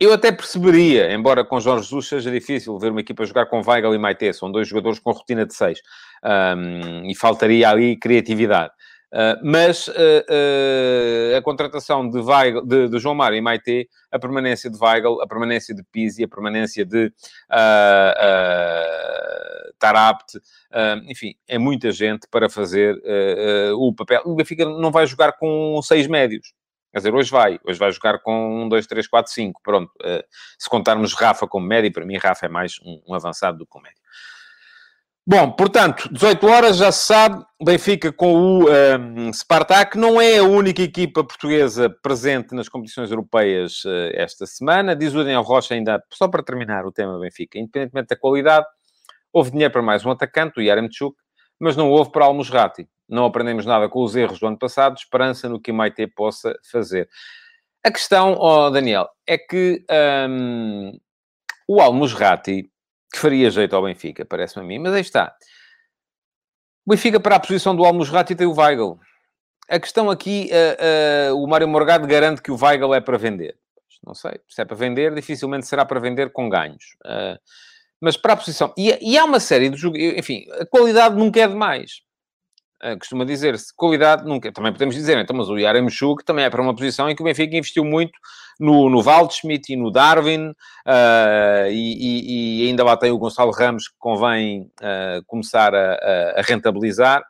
eu 0.00 0.12
até 0.12 0.30
perceberia, 0.30 1.12
embora 1.12 1.44
com 1.44 1.58
Jorge 1.58 1.84
Jesus 1.84 2.08
seja 2.08 2.30
difícil 2.30 2.78
ver 2.78 2.90
uma 2.90 3.00
equipa 3.00 3.24
jogar 3.24 3.46
com 3.46 3.60
Weigl 3.60 3.94
e 3.94 3.98
Maite, 3.98 4.32
são 4.32 4.50
dois 4.50 4.68
jogadores 4.68 4.98
com 4.98 5.10
rotina 5.10 5.44
de 5.44 5.54
seis, 5.54 5.80
um, 6.24 7.10
e 7.10 7.14
faltaria 7.14 7.68
ali 7.68 7.96
criatividade. 7.96 8.72
Uh, 9.10 9.40
mas 9.42 9.88
uh, 9.88 9.92
uh, 9.92 11.36
a 11.38 11.42
contratação 11.42 12.10
de, 12.10 12.18
Weigl, 12.18 12.60
de, 12.62 12.88
de, 12.88 12.98
João 12.98 13.14
Mário 13.14 13.38
e 13.38 13.40
Maite, 13.40 13.88
a 14.12 14.18
permanência 14.18 14.70
de 14.70 14.78
Weigl, 14.78 15.22
a 15.22 15.26
permanência 15.26 15.74
de 15.74 15.82
Pizzi, 15.90 16.22
a 16.22 16.28
permanência 16.28 16.84
de 16.84 17.10
Tarapt, 19.78 20.38
enfim, 21.06 21.34
é 21.48 21.56
muita 21.58 21.90
gente 21.90 22.26
para 22.30 22.50
fazer 22.50 23.00
o 23.76 23.94
papel. 23.94 24.22
O 24.26 24.34
Benfica 24.34 24.66
não 24.66 24.90
vai 24.90 25.06
jogar 25.06 25.32
com 25.32 25.80
seis 25.82 26.06
médios. 26.06 26.52
Quer 26.98 27.10
dizer, 27.10 27.14
hoje 27.14 27.30
vai. 27.30 27.60
Hoje 27.64 27.78
vai 27.78 27.92
jogar 27.92 28.18
com 28.18 28.64
1, 28.64 28.68
2, 28.68 28.86
3, 28.88 29.06
4, 29.06 29.32
5. 29.32 29.60
Pronto. 29.62 29.88
Uh, 30.00 30.24
se 30.58 30.68
contarmos 30.68 31.14
Rafa 31.14 31.46
como 31.46 31.64
médio, 31.64 31.92
para 31.92 32.04
mim 32.04 32.16
Rafa 32.16 32.46
é 32.46 32.48
mais 32.48 32.80
um, 32.84 33.00
um 33.06 33.14
avançado 33.14 33.58
do 33.58 33.66
que 33.66 33.78
um 33.78 33.80
médio. 33.80 33.98
Bom, 35.24 35.52
portanto, 35.52 36.08
18 36.12 36.46
horas, 36.48 36.76
já 36.78 36.90
se 36.90 37.06
sabe, 37.06 37.44
Benfica 37.62 38.10
com 38.10 38.34
o 38.34 38.64
um, 38.64 38.68
ehm, 38.68 39.32
Spartak 39.32 39.96
não 39.96 40.20
é 40.20 40.38
a 40.38 40.42
única 40.42 40.82
equipa 40.82 41.22
portuguesa 41.22 41.88
presente 42.02 42.52
nas 42.52 42.68
competições 42.68 43.10
europeias 43.10 43.84
uh, 43.84 44.10
esta 44.14 44.44
semana. 44.44 44.96
Diz 44.96 45.14
o 45.14 45.18
Daniel 45.18 45.42
Rocha 45.42 45.74
ainda, 45.74 46.02
só 46.12 46.26
para 46.26 46.42
terminar 46.42 46.84
o 46.84 46.90
tema 46.90 47.16
Benfica, 47.20 47.58
independentemente 47.58 48.08
da 48.08 48.16
qualidade, 48.16 48.66
houve 49.32 49.52
dinheiro 49.52 49.72
para 49.72 49.82
mais 49.82 50.04
um 50.04 50.10
atacante, 50.10 50.58
o 50.58 50.62
Yaremchuk, 50.62 51.16
mas 51.60 51.76
não 51.76 51.90
houve 51.90 52.10
para 52.10 52.24
Almusrati 52.24 52.88
não 53.08 53.24
aprendemos 53.24 53.64
nada 53.64 53.88
com 53.88 54.02
os 54.02 54.14
erros 54.14 54.38
do 54.38 54.46
ano 54.46 54.58
passado, 54.58 54.96
esperança 54.96 55.48
no 55.48 55.60
que 55.60 55.70
o 55.70 55.74
Maite 55.74 56.06
possa 56.06 56.54
fazer. 56.70 57.08
A 57.84 57.90
questão, 57.90 58.36
oh 58.38 58.70
Daniel, 58.70 59.08
é 59.26 59.38
que 59.38 59.84
um, 60.28 60.98
o 61.66 61.80
Al-Musrati, 61.80 62.70
que 63.12 63.18
faria 63.18 63.50
jeito 63.50 63.74
ao 63.74 63.82
Benfica, 63.82 64.24
parece-me 64.24 64.64
a 64.64 64.68
mim, 64.68 64.78
mas 64.78 64.92
aí 64.92 65.00
está. 65.00 65.34
O 66.84 66.90
Benfica, 66.90 67.20
para 67.20 67.36
a 67.36 67.40
posição 67.40 67.74
do 67.74 67.84
Al-Musrati, 67.84 68.34
tem 68.34 68.46
o 68.46 68.54
Weigl. 68.54 68.98
A 69.68 69.78
questão 69.78 70.10
aqui, 70.10 70.50
uh, 70.50 71.32
uh, 71.32 71.42
o 71.42 71.46
Mário 71.46 71.68
Morgado 71.68 72.06
garante 72.06 72.42
que 72.42 72.50
o 72.50 72.56
Weigl 72.60 72.94
é 72.94 73.00
para 73.00 73.16
vender. 73.18 73.56
Não 74.04 74.14
sei, 74.14 74.40
se 74.48 74.62
é 74.62 74.64
para 74.64 74.76
vender, 74.76 75.14
dificilmente 75.14 75.66
será 75.66 75.84
para 75.84 76.00
vender 76.00 76.32
com 76.32 76.48
ganhos. 76.48 76.96
Uh, 77.04 77.38
mas 78.00 78.16
para 78.16 78.32
a 78.32 78.36
posição... 78.36 78.72
E, 78.76 78.96
e 79.00 79.18
há 79.18 79.24
uma 79.24 79.40
série 79.40 79.68
de 79.68 79.76
jogos... 79.76 79.98
Enfim, 80.00 80.46
a 80.52 80.64
qualidade 80.64 81.16
nunca 81.16 81.40
é 81.40 81.48
demais. 81.48 82.00
Uh, 82.82 82.96
costuma 82.96 83.24
dizer-se 83.24 83.74
qualidade 83.74 84.24
nunca. 84.24 84.52
Também 84.52 84.72
podemos 84.72 84.94
dizer, 84.94 85.18
então, 85.18 85.36
mas 85.36 85.48
o 85.48 85.58
Yaremchuk 85.58 86.24
também 86.24 86.44
é 86.44 86.50
para 86.50 86.62
uma 86.62 86.74
posição 86.74 87.10
em 87.10 87.16
que 87.16 87.22
o 87.22 87.24
Benfica 87.24 87.56
investiu 87.56 87.84
muito 87.84 88.16
no, 88.58 88.88
no 88.88 89.02
Waldschmidt 89.02 89.72
e 89.72 89.76
no 89.76 89.90
Darwin, 89.90 90.50
uh, 90.50 91.68
e, 91.70 91.72
e, 91.72 92.62
e, 92.62 92.68
ainda 92.68 92.84
lá 92.84 92.96
tem 92.96 93.10
o 93.10 93.18
Gonçalo 93.18 93.50
Ramos 93.50 93.88
que 93.88 93.94
convém 93.98 94.70
uh, 94.80 95.24
começar 95.26 95.74
a, 95.74 95.94
a, 96.36 96.42
rentabilizar. 96.42 97.24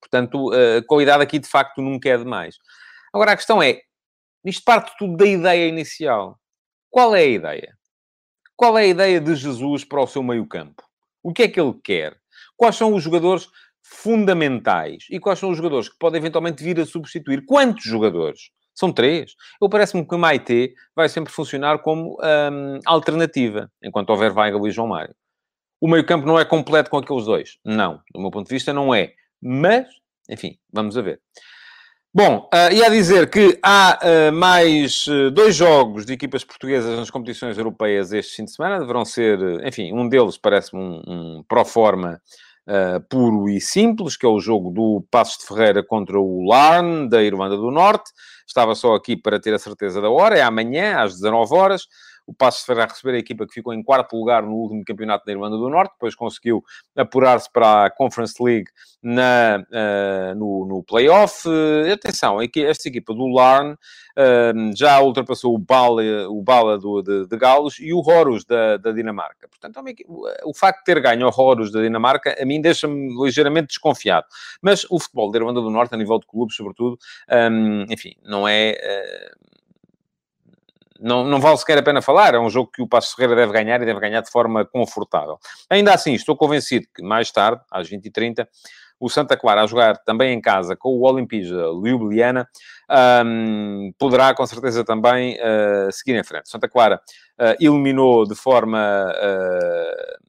Portanto, 0.00 0.52
a 0.52 0.86
qualidade 0.86 1.22
aqui 1.22 1.38
de 1.38 1.48
facto 1.48 1.82
nunca 1.82 2.08
é 2.08 2.16
demais. 2.16 2.56
Agora 3.12 3.32
a 3.32 3.36
questão 3.36 3.62
é: 3.62 3.80
isto 4.44 4.62
parte 4.64 4.92
tudo 4.98 5.16
da 5.16 5.26
ideia 5.26 5.66
inicial. 5.66 6.38
Qual 6.90 7.14
é 7.16 7.20
a 7.20 7.26
ideia? 7.26 7.74
Qual 8.56 8.78
é 8.78 8.82
a 8.82 8.86
ideia 8.86 9.20
de 9.20 9.34
Jesus 9.34 9.84
para 9.84 10.00
o 10.00 10.06
seu 10.06 10.22
meio-campo? 10.22 10.82
O 11.22 11.32
que 11.32 11.42
é 11.42 11.48
que 11.48 11.60
ele 11.60 11.74
quer? 11.82 12.16
Quais 12.56 12.76
são 12.76 12.94
os 12.94 13.02
jogadores 13.02 13.48
fundamentais. 13.84 15.04
E 15.10 15.20
quais 15.20 15.38
são 15.38 15.50
os 15.50 15.58
jogadores 15.58 15.90
que 15.90 15.98
podem 15.98 16.18
eventualmente 16.18 16.64
vir 16.64 16.80
a 16.80 16.86
substituir? 16.86 17.44
Quantos 17.44 17.84
jogadores 17.84 18.50
São 18.74 18.90
três. 18.92 19.34
Eu 19.62 19.68
parece-me 19.68 20.04
que 20.04 20.14
o 20.14 20.18
Maite 20.18 20.74
vai 20.96 21.08
sempre 21.08 21.32
funcionar 21.32 21.78
como 21.78 22.18
hum, 22.20 22.80
alternativa, 22.84 23.70
enquanto 23.80 24.10
houver 24.10 24.36
Weigl 24.36 24.66
e 24.66 24.72
João 24.72 24.88
Mário. 24.88 25.14
O 25.80 25.86
meio-campo 25.86 26.26
não 26.26 26.40
é 26.40 26.44
completo 26.44 26.90
com 26.90 26.96
aqueles 26.96 27.26
dois. 27.26 27.58
Não. 27.64 28.00
Do 28.12 28.20
meu 28.20 28.30
ponto 28.30 28.48
de 28.48 28.54
vista, 28.54 28.72
não 28.72 28.92
é. 28.92 29.12
Mas, 29.40 29.86
enfim, 30.28 30.58
vamos 30.72 30.96
a 30.96 31.02
ver. 31.02 31.20
Bom, 32.12 32.48
uh, 32.54 32.72
ia 32.72 32.88
dizer 32.90 33.28
que 33.28 33.58
há 33.62 33.98
uh, 34.00 34.32
mais 34.32 35.06
uh, 35.08 35.30
dois 35.30 35.56
jogos 35.56 36.06
de 36.06 36.12
equipas 36.12 36.44
portuguesas 36.44 36.96
nas 36.96 37.10
competições 37.10 37.58
europeias 37.58 38.12
este 38.12 38.36
fim 38.36 38.44
de 38.44 38.52
semana. 38.52 38.78
Deverão 38.78 39.04
ser, 39.04 39.38
enfim, 39.66 39.92
um 39.92 40.08
deles 40.08 40.38
parece-me 40.38 40.80
um, 40.80 41.02
um 41.06 41.44
pro 41.46 41.64
forma 41.64 42.20
uh, 42.68 43.00
puro 43.08 43.48
e 43.48 43.60
simples, 43.60 44.16
que 44.16 44.26
é 44.26 44.28
o 44.28 44.40
jogo 44.40 44.70
do 44.70 45.06
Passos 45.10 45.38
de 45.38 45.46
Ferreira 45.46 45.82
contra 45.82 46.18
o 46.18 46.44
Larn, 46.46 47.08
da 47.08 47.22
Irlanda 47.22 47.56
do 47.56 47.70
Norte. 47.70 48.10
Estava 48.46 48.74
só 48.74 48.94
aqui 48.94 49.16
para 49.16 49.40
ter 49.40 49.54
a 49.54 49.58
certeza 49.58 50.00
da 50.00 50.10
hora. 50.10 50.36
É 50.36 50.42
amanhã, 50.42 51.00
às 51.00 51.14
19 51.14 51.54
horas 51.54 51.86
o 52.26 52.32
Passos 52.32 52.60
de 52.60 52.66
Ferreira 52.66 52.90
a 52.90 52.92
receber 52.92 53.14
a 53.14 53.18
equipa 53.18 53.46
que 53.46 53.52
ficou 53.52 53.72
em 53.72 53.82
quarto 53.82 54.16
lugar 54.16 54.42
no 54.42 54.54
último 54.54 54.84
campeonato 54.84 55.24
da 55.26 55.32
Irlanda 55.32 55.56
do 55.56 55.68
Norte, 55.68 55.92
depois 55.92 56.14
conseguiu 56.14 56.62
apurar-se 56.96 57.50
para 57.50 57.86
a 57.86 57.90
Conference 57.90 58.34
League 58.42 58.70
na, 59.02 59.64
uh, 59.68 60.34
no, 60.34 60.66
no 60.66 60.82
play-off. 60.82 61.46
Uh, 61.46 61.92
atenção, 61.92 62.38
esta 62.40 62.88
equipa 62.88 63.12
do 63.12 63.26
Larn 63.26 63.72
uh, 63.72 64.76
já 64.76 65.00
ultrapassou 65.00 65.54
o 65.54 65.58
Bala, 65.58 66.02
o 66.28 66.42
Bala 66.42 66.78
do, 66.78 67.02
de, 67.02 67.26
de 67.26 67.36
Galos 67.36 67.78
e 67.78 67.92
o 67.92 67.98
Horus 67.98 68.44
da, 68.44 68.78
da 68.78 68.92
Dinamarca. 68.92 69.48
Portanto, 69.48 69.84
é 69.86 70.42
o 70.44 70.54
facto 70.54 70.78
de 70.78 70.84
ter 70.84 71.00
ganho 71.00 71.28
o 71.28 71.40
Horus 71.40 71.70
da 71.70 71.82
Dinamarca, 71.82 72.34
a 72.40 72.44
mim 72.46 72.60
deixa-me 72.60 73.14
ligeiramente 73.22 73.68
desconfiado. 73.68 74.26
Mas 74.62 74.86
o 74.90 74.98
futebol 74.98 75.30
da 75.30 75.38
Irlanda 75.38 75.60
do 75.60 75.70
Norte, 75.70 75.94
a 75.94 75.98
nível 75.98 76.18
de 76.18 76.26
clubes, 76.26 76.56
sobretudo, 76.56 76.98
um, 77.50 77.82
enfim, 77.90 78.14
não 78.22 78.48
é 78.48 78.78
não, 81.04 81.22
não 81.22 81.38
vale 81.38 81.58
sequer 81.58 81.78
a 81.78 81.82
pena 81.82 82.00
falar. 82.00 82.34
É 82.34 82.38
um 82.38 82.48
jogo 82.48 82.70
que 82.72 82.80
o 82.82 82.88
Passo 82.88 83.14
Ferreira 83.14 83.36
deve 83.36 83.52
ganhar 83.52 83.80
e 83.82 83.84
deve 83.84 84.00
ganhar 84.00 84.22
de 84.22 84.30
forma 84.30 84.64
confortável. 84.64 85.38
Ainda 85.68 85.92
assim, 85.92 86.14
estou 86.14 86.34
convencido 86.34 86.86
que 86.94 87.02
mais 87.02 87.30
tarde, 87.30 87.60
às 87.70 87.88
20h30, 87.88 88.48
o 88.98 89.10
Santa 89.10 89.36
Clara 89.36 89.62
a 89.62 89.66
jogar 89.66 89.98
também 89.98 90.32
em 90.32 90.40
casa 90.40 90.74
com 90.74 90.88
o 90.88 91.02
Olimpija 91.02 91.54
Ljubljana, 91.54 92.48
um, 93.26 93.92
poderá 93.98 94.34
com 94.34 94.46
certeza 94.46 94.82
também 94.82 95.36
uh, 95.36 95.92
seguir 95.92 96.16
em 96.18 96.24
frente. 96.24 96.48
Santa 96.48 96.68
Clara 96.68 96.98
uh, 97.38 97.54
eliminou 97.60 98.26
de 98.26 98.34
forma 98.34 99.12
uh, 99.12 100.24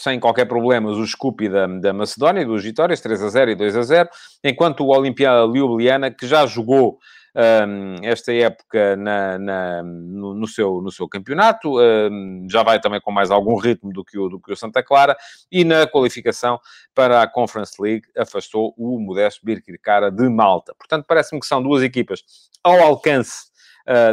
sem 0.00 0.18
qualquer 0.18 0.46
problema 0.46 0.90
os 0.90 1.10
Scoopy 1.12 1.48
da, 1.48 1.66
da 1.66 1.92
Macedónia, 1.92 2.44
dos 2.44 2.64
Vitórias, 2.64 3.00
3 3.00 3.22
a 3.22 3.28
0 3.28 3.50
e 3.52 3.54
2 3.54 3.76
a 3.76 3.82
0, 3.82 4.08
enquanto 4.42 4.80
o 4.84 4.88
Olimpia 4.88 5.30
Ljubljana, 5.44 6.10
que 6.10 6.26
já 6.26 6.44
jogou 6.46 6.98
um, 7.34 7.96
esta 8.02 8.32
época 8.32 8.96
na, 8.96 9.38
na 9.38 9.82
no, 9.82 10.34
no, 10.34 10.46
seu, 10.46 10.80
no 10.80 10.90
seu 10.90 11.08
campeonato. 11.08 11.78
Um, 11.78 12.46
já 12.50 12.62
vai 12.62 12.80
também 12.80 13.00
com 13.00 13.10
mais 13.10 13.30
algum 13.30 13.56
ritmo 13.56 13.92
do 13.92 14.04
que, 14.04 14.18
o, 14.18 14.28
do 14.28 14.40
que 14.40 14.52
o 14.52 14.56
Santa 14.56 14.82
Clara. 14.82 15.16
E 15.50 15.64
na 15.64 15.86
qualificação 15.86 16.60
para 16.94 17.22
a 17.22 17.26
Conference 17.26 17.74
League 17.80 18.06
afastou 18.16 18.74
o 18.76 18.98
Modesto 18.98 19.44
Birkirkara 19.44 20.10
de 20.10 20.28
Malta. 20.28 20.74
Portanto, 20.74 21.04
parece-me 21.06 21.40
que 21.40 21.46
são 21.46 21.62
duas 21.62 21.82
equipas 21.82 22.22
ao 22.62 22.80
alcance 22.80 23.53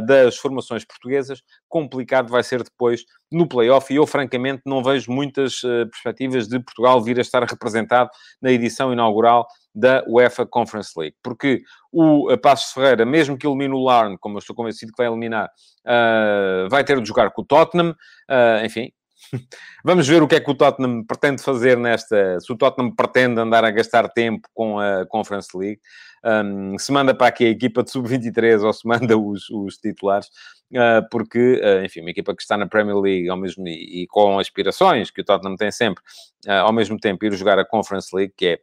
das 0.05 0.37
formações 0.37 0.83
portuguesas. 0.83 1.41
Complicado 1.69 2.29
vai 2.29 2.43
ser 2.43 2.63
depois 2.63 3.05
no 3.31 3.47
play-off 3.47 3.91
e 3.91 3.95
eu, 3.95 4.05
francamente, 4.05 4.61
não 4.65 4.83
vejo 4.83 5.11
muitas 5.11 5.63
uh, 5.63 5.87
perspectivas 5.89 6.47
de 6.47 6.59
Portugal 6.59 7.01
vir 7.01 7.17
a 7.17 7.21
estar 7.21 7.43
representado 7.43 8.09
na 8.41 8.51
edição 8.51 8.91
inaugural 8.91 9.47
da 9.73 10.03
UEFA 10.07 10.45
Conference 10.45 10.91
League. 10.97 11.15
Porque 11.23 11.61
o 11.91 12.35
Passos 12.37 12.73
Ferreira, 12.73 13.05
mesmo 13.05 13.37
que 13.37 13.47
elimine 13.47 13.73
o 13.73 13.83
Larn, 13.83 14.17
como 14.19 14.35
eu 14.35 14.39
estou 14.39 14.55
convencido 14.55 14.91
que 14.91 14.97
vai 14.97 15.07
eliminar, 15.07 15.49
uh, 15.85 16.69
vai 16.69 16.83
ter 16.83 16.99
de 17.01 17.07
jogar 17.07 17.31
com 17.31 17.41
o 17.41 17.45
Tottenham. 17.45 17.91
Uh, 18.29 18.65
enfim, 18.65 18.91
Vamos 19.83 20.07
ver 20.07 20.21
o 20.21 20.27
que 20.27 20.35
é 20.35 20.39
que 20.39 20.51
o 20.51 20.55
Tottenham 20.55 21.03
pretende 21.03 21.41
fazer 21.41 21.77
nesta. 21.77 22.39
Se 22.39 22.51
o 22.51 22.57
Tottenham 22.57 22.93
pretende 22.93 23.39
andar 23.39 23.63
a 23.63 23.71
gastar 23.71 24.09
tempo 24.09 24.47
com 24.53 24.79
a 24.79 25.05
Conference 25.05 25.49
League, 25.55 25.79
um, 26.23 26.77
se 26.77 26.91
manda 26.91 27.15
para 27.15 27.27
aqui 27.27 27.45
a 27.45 27.49
equipa 27.49 27.83
de 27.83 27.91
sub-23 27.91 28.63
ou 28.63 28.71
se 28.73 28.87
manda 28.87 29.17
os, 29.17 29.49
os 29.49 29.77
titulares, 29.77 30.27
uh, 30.73 31.07
porque, 31.09 31.59
uh, 31.63 31.83
enfim, 31.83 32.01
uma 32.01 32.11
equipa 32.11 32.35
que 32.35 32.41
está 32.41 32.57
na 32.57 32.67
Premier 32.67 32.97
League 32.97 33.29
ao 33.29 33.37
mesmo, 33.37 33.67
e, 33.67 34.03
e 34.03 34.07
com 34.07 34.37
aspirações 34.37 35.09
que 35.09 35.21
o 35.21 35.23
Tottenham 35.25 35.55
tem 35.55 35.71
sempre, 35.71 36.03
uh, 36.47 36.63
ao 36.63 36.73
mesmo 36.73 36.99
tempo 36.99 37.25
ir 37.25 37.33
jogar 37.33 37.57
a 37.57 37.65
Conference 37.65 38.15
League, 38.15 38.33
que 38.37 38.47
é 38.47 38.59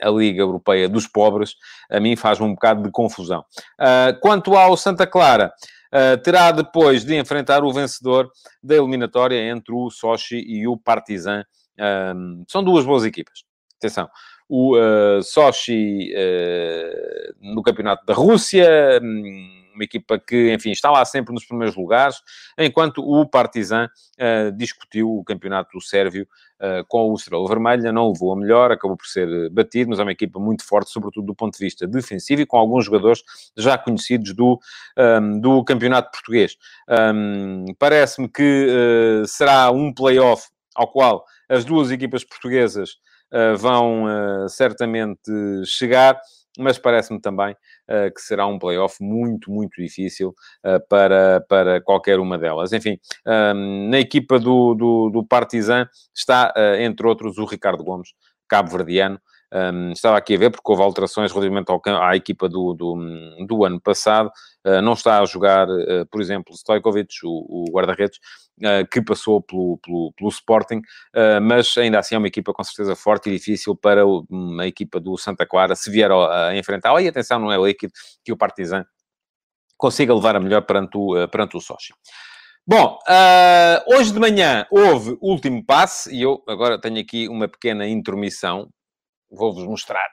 a 0.00 0.10
Liga 0.10 0.42
Europeia 0.42 0.88
dos 0.88 1.08
Pobres, 1.08 1.56
a 1.90 1.98
mim 1.98 2.14
faz-me 2.14 2.46
um 2.46 2.54
bocado 2.54 2.84
de 2.84 2.90
confusão. 2.92 3.44
Quanto 4.22 4.54
ao 4.54 4.76
Santa 4.76 5.08
Clara, 5.08 5.52
terá 6.22 6.50
depois 6.52 7.04
de 7.04 7.14
enfrentar 7.16 7.64
o 7.64 7.72
vencedor 7.72 8.30
da 8.62 8.76
eliminatória 8.76 9.40
entre 9.48 9.74
o 9.74 9.90
Sochi 9.90 10.36
e 10.46 10.66
o 10.66 10.76
Partizan. 10.76 11.44
Um, 12.14 12.44
são 12.48 12.62
duas 12.62 12.84
boas 12.84 13.04
equipas. 13.04 13.44
Atenção. 13.78 14.08
O 14.48 14.76
uh, 14.76 15.22
Sochi 15.22 16.12
no 17.40 17.62
Campeonato 17.62 18.04
da 18.04 18.14
Rússia. 18.14 19.00
Um, 19.02 19.57
uma 19.78 19.84
equipa 19.84 20.18
que, 20.18 20.52
enfim, 20.52 20.70
está 20.70 20.90
lá 20.90 21.04
sempre 21.04 21.32
nos 21.32 21.44
primeiros 21.44 21.76
lugares, 21.76 22.20
enquanto 22.58 22.98
o 22.98 23.24
Partizan 23.24 23.86
uh, 23.86 24.52
discutiu 24.52 25.10
o 25.10 25.24
campeonato 25.24 25.80
sérvio 25.80 26.26
uh, 26.60 26.84
com 26.88 27.10
o 27.10 27.14
Estrela 27.14 27.46
Vermelha, 27.46 27.92
não 27.92 28.10
levou 28.12 28.32
a 28.32 28.36
melhor, 28.36 28.72
acabou 28.72 28.96
por 28.96 29.06
ser 29.06 29.28
eh, 29.28 29.48
batido, 29.48 29.90
mas 29.90 30.00
é 30.00 30.02
uma 30.02 30.12
equipa 30.12 30.40
muito 30.40 30.66
forte, 30.66 30.90
sobretudo 30.90 31.26
do 31.26 31.34
ponto 31.34 31.56
de 31.56 31.64
vista 31.64 31.86
defensivo 31.86 32.42
e 32.42 32.46
com 32.46 32.56
alguns 32.56 32.84
jogadores 32.84 33.22
já 33.56 33.78
conhecidos 33.78 34.34
do, 34.34 34.58
um, 34.96 35.02
ehm, 35.02 35.40
do 35.40 35.64
campeonato 35.64 36.10
português. 36.10 36.56
Um, 36.88 37.64
ehm, 37.68 37.74
Parece-me 37.78 38.28
que 38.28 38.66
uh, 39.22 39.26
será 39.26 39.70
um 39.70 39.92
play-off 39.92 40.48
ao 40.74 40.90
qual 40.90 41.24
as 41.48 41.64
duas 41.64 41.90
equipas 41.90 42.24
portuguesas 42.24 42.96
vão 43.58 44.06
certamente 44.48 45.30
chegar 45.66 46.18
mas 46.58 46.78
parece-me 46.78 47.20
também 47.20 47.52
uh, 47.52 48.12
que 48.14 48.20
será 48.20 48.46
um 48.46 48.58
playoff 48.58 48.96
muito, 49.02 49.50
muito 49.50 49.80
difícil 49.80 50.34
uh, 50.64 50.80
para, 50.88 51.40
para 51.48 51.80
qualquer 51.80 52.18
uma 52.18 52.38
delas. 52.38 52.72
Enfim, 52.72 52.98
ehm, 53.26 53.88
na 53.90 53.98
equipa 53.98 54.38
do, 54.38 54.74
do, 54.74 55.10
do 55.10 55.26
Partizan 55.26 55.88
está, 56.14 56.52
uh, 56.56 56.80
entre 56.80 57.06
outros, 57.06 57.38
o 57.38 57.44
Ricardo 57.44 57.84
Gomes, 57.84 58.10
cabo-verdiano, 58.48 59.20
um, 59.52 59.92
estava 59.92 60.18
aqui 60.18 60.34
a 60.34 60.38
ver, 60.38 60.50
porque 60.50 60.70
houve 60.70 60.82
alterações 60.82 61.32
relativamente 61.32 61.70
ao, 61.70 61.80
à 62.02 62.14
equipa 62.14 62.48
do, 62.48 62.74
do, 62.74 62.96
do 63.46 63.64
ano 63.64 63.80
passado. 63.80 64.30
Uh, 64.66 64.82
não 64.82 64.92
está 64.92 65.20
a 65.20 65.24
jogar, 65.24 65.68
uh, 65.68 66.06
por 66.10 66.20
exemplo, 66.20 66.54
Stojkovic, 66.54 67.14
o, 67.24 67.28
o 67.28 67.64
guarda-redes, 67.72 68.18
uh, 68.60 68.86
que 68.90 69.00
passou 69.00 69.40
pelo, 69.40 69.78
pelo, 69.78 70.12
pelo 70.16 70.28
Sporting, 70.28 70.80
mas 71.42 71.76
ainda 71.78 71.98
assim 71.98 72.14
é 72.14 72.18
uma 72.18 72.28
equipa 72.28 72.52
com 72.52 72.62
certeza 72.62 72.94
forte 72.94 73.30
e 73.30 73.32
difícil 73.32 73.74
para 73.74 74.06
o, 74.06 74.26
uma 74.28 74.66
equipa 74.66 75.00
do 75.00 75.16
Santa 75.16 75.46
Clara 75.46 75.74
se 75.74 75.90
vier 75.90 76.10
a, 76.10 76.48
a 76.48 76.56
enfrentar. 76.56 76.98
E 77.00 77.08
atenção, 77.08 77.38
não 77.38 77.52
é 77.52 77.56
líquido 77.56 77.92
que 78.24 78.32
o 78.32 78.36
Partizan 78.36 78.84
consiga 79.76 80.14
levar 80.14 80.36
a 80.36 80.40
melhor 80.40 80.62
perante 80.62 80.96
o, 80.98 81.28
perante 81.28 81.56
o 81.56 81.60
Sochi. 81.60 81.94
Bom, 82.70 82.98
uh, 83.08 83.96
hoje 83.96 84.12
de 84.12 84.20
manhã 84.20 84.66
houve 84.70 85.16
último 85.22 85.64
passe 85.64 86.14
e 86.14 86.20
eu 86.20 86.42
agora 86.46 86.78
tenho 86.78 87.00
aqui 87.00 87.26
uma 87.26 87.48
pequena 87.48 87.88
intermissão 87.88 88.68
vou-vos 89.30 89.64
mostrar. 89.64 90.08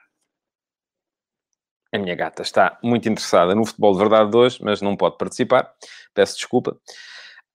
A 1.92 1.98
minha 1.98 2.14
gata 2.14 2.42
está 2.42 2.78
muito 2.82 3.08
interessada 3.08 3.54
no 3.54 3.64
futebol 3.64 3.92
de 3.92 3.98
verdade 3.98 4.30
de 4.30 4.36
hoje, 4.36 4.58
mas 4.62 4.82
não 4.82 4.96
pode 4.96 5.16
participar. 5.16 5.72
Peço 6.14 6.36
desculpa. 6.36 6.78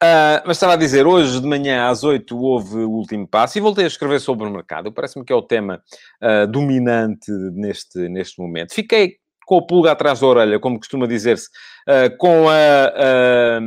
Uh, 0.04 0.42
mas 0.48 0.58
estava 0.58 0.74
a 0.74 0.78
dizer, 0.78 1.06
hoje 1.06 1.40
de 1.40 1.46
manhã 1.46 1.88
às 1.88 2.04
8 2.04 2.36
houve 2.36 2.78
o 2.78 2.90
último 2.90 3.28
passo 3.28 3.60
e 3.60 3.62
voltei 3.62 3.84
a 3.84 3.88
escrever 3.88 4.20
sobre 4.20 4.48
o 4.48 4.52
mercado. 4.52 4.92
Parece-me 4.92 5.24
que 5.24 5.32
é 5.32 5.36
o 5.36 5.44
tema 5.44 5.80
uh, 6.24 6.48
dominante 6.48 7.32
neste, 7.54 8.10
neste 8.10 8.42
momento. 8.42 8.74
Fiquei 8.74 9.21
com 9.52 9.58
o 9.58 9.62
pulga 9.62 9.92
atrás 9.92 10.22
da 10.22 10.28
orelha, 10.28 10.60
como 10.62 10.80
costuma 10.80 11.06
dizer-se, 11.06 11.50
uh, 11.86 12.16
com, 12.18 12.48
a, 12.48 13.60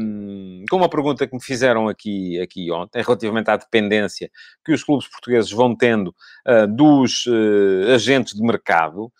com 0.71 0.77
uma 0.79 0.89
pergunta 0.89 1.27
que 1.27 1.35
me 1.35 1.43
fizeram 1.43 1.89
aqui, 1.89 2.41
aqui 2.41 2.73
ontem, 2.73 3.03
relativamente 3.03 3.51
à 3.51 3.57
dependência 3.59 4.31
que 4.65 4.73
os 4.73 4.83
clubes 4.83 5.07
portugueses 5.07 5.51
vão 5.51 5.77
tendo 5.77 6.09
uh, 6.49 6.67
dos 6.67 7.27
uh, 7.27 7.93
agentes 7.95 8.33
de 8.33 8.43
mercado. 8.43 9.13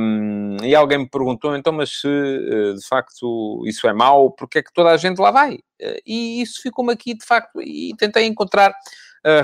Um, 0.00 0.58
e 0.62 0.72
alguém 0.72 0.98
me 0.98 1.10
perguntou, 1.10 1.56
então, 1.56 1.72
mas 1.72 2.00
se 2.00 2.06
de 2.06 2.86
facto 2.88 3.64
isso 3.66 3.88
é 3.88 3.92
mau, 3.92 4.30
porque 4.30 4.60
é 4.60 4.62
que 4.62 4.72
toda 4.72 4.90
a 4.90 4.96
gente 4.96 5.18
lá 5.18 5.32
vai? 5.32 5.58
e 6.06 6.42
isso 6.42 6.60
ficou-me 6.62 6.92
aqui, 6.92 7.14
de 7.14 7.24
facto, 7.24 7.60
e 7.60 7.92
tentei 7.96 8.26
encontrar 8.26 8.70
uh, 8.70 8.74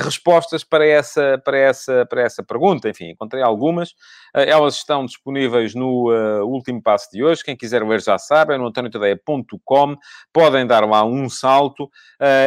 respostas 0.02 0.64
para 0.64 0.86
essa, 0.86 1.40
para, 1.44 1.58
essa, 1.58 2.06
para 2.06 2.22
essa 2.22 2.42
pergunta. 2.42 2.88
Enfim, 2.88 3.10
encontrei 3.10 3.42
algumas. 3.42 3.90
Uh, 4.34 4.40
elas 4.46 4.76
estão 4.76 5.04
disponíveis 5.04 5.74
no 5.74 6.10
uh, 6.10 6.46
último 6.46 6.82
passo 6.82 7.08
de 7.12 7.22
hoje. 7.22 7.44
Quem 7.44 7.56
quiser 7.56 7.82
ler 7.82 8.00
já 8.00 8.18
sabe, 8.18 8.54
é 8.54 8.58
no 8.58 8.66
antoniotadeia.com. 8.66 9.96
Podem 10.32 10.66
dar 10.66 10.88
lá 10.88 11.04
um 11.04 11.28
salto 11.28 11.90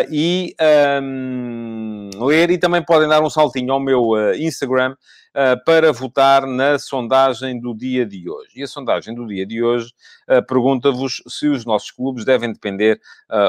e 0.10 0.56
um, 1.02 2.10
ler 2.26 2.50
e 2.50 2.58
também 2.58 2.84
podem 2.84 3.08
dar 3.08 3.22
um 3.22 3.30
saltinho 3.30 3.74
ao 3.74 3.80
meu 3.80 4.14
Instagram 4.36 4.96
para 5.66 5.92
votar 5.94 6.48
na 6.48 6.80
sondagem 6.80 7.60
do 7.60 7.76
dia 7.76 8.06
de 8.06 8.30
hoje. 8.30 8.52
E 8.56 8.64
a 8.64 8.68
sondagem 8.68 9.14
do 9.14 9.28
dia 9.28 9.46
de 9.46 9.64
hoje 9.64 9.92
pergunta-vos 10.48 11.22
se 11.28 11.48
os 11.48 11.66
nossos 11.66 11.92
clubes 11.92 12.26
devem 12.26 12.52
depender 12.52 13.00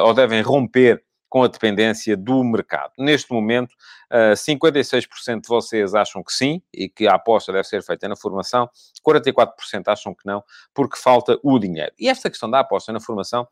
ou 0.05 0.13
devem 0.13 0.43
romper 0.43 1.03
com 1.29 1.43
a 1.43 1.49
dependência 1.49 2.17
do 2.17 2.43
mercado. 2.43 2.93
Neste 2.99 3.33
momento, 3.33 3.75
56% 4.11 5.43
de 5.43 5.49
vocês 5.49 5.95
acham 5.95 6.23
que 6.23 6.33
sim 6.33 6.63
e 6.73 6.89
que 6.89 7.07
a 7.07 7.15
aposta 7.15 7.53
deve 7.53 7.65
ser 7.65 7.83
feita 7.83 8.09
na 8.09 8.17
formação, 8.17 8.69
44% 9.07 9.53
acham 9.87 10.15
que 10.15 10.25
não, 10.25 10.43
porque 10.75 10.97
falta 10.99 11.39
o 11.43 11.59
dinheiro. 11.59 11.93
E 11.99 12.09
esta 12.09 12.31
questão 12.31 12.51
da 12.51 12.61
aposta 12.61 12.93
na 12.93 13.01
formação 13.01 13.47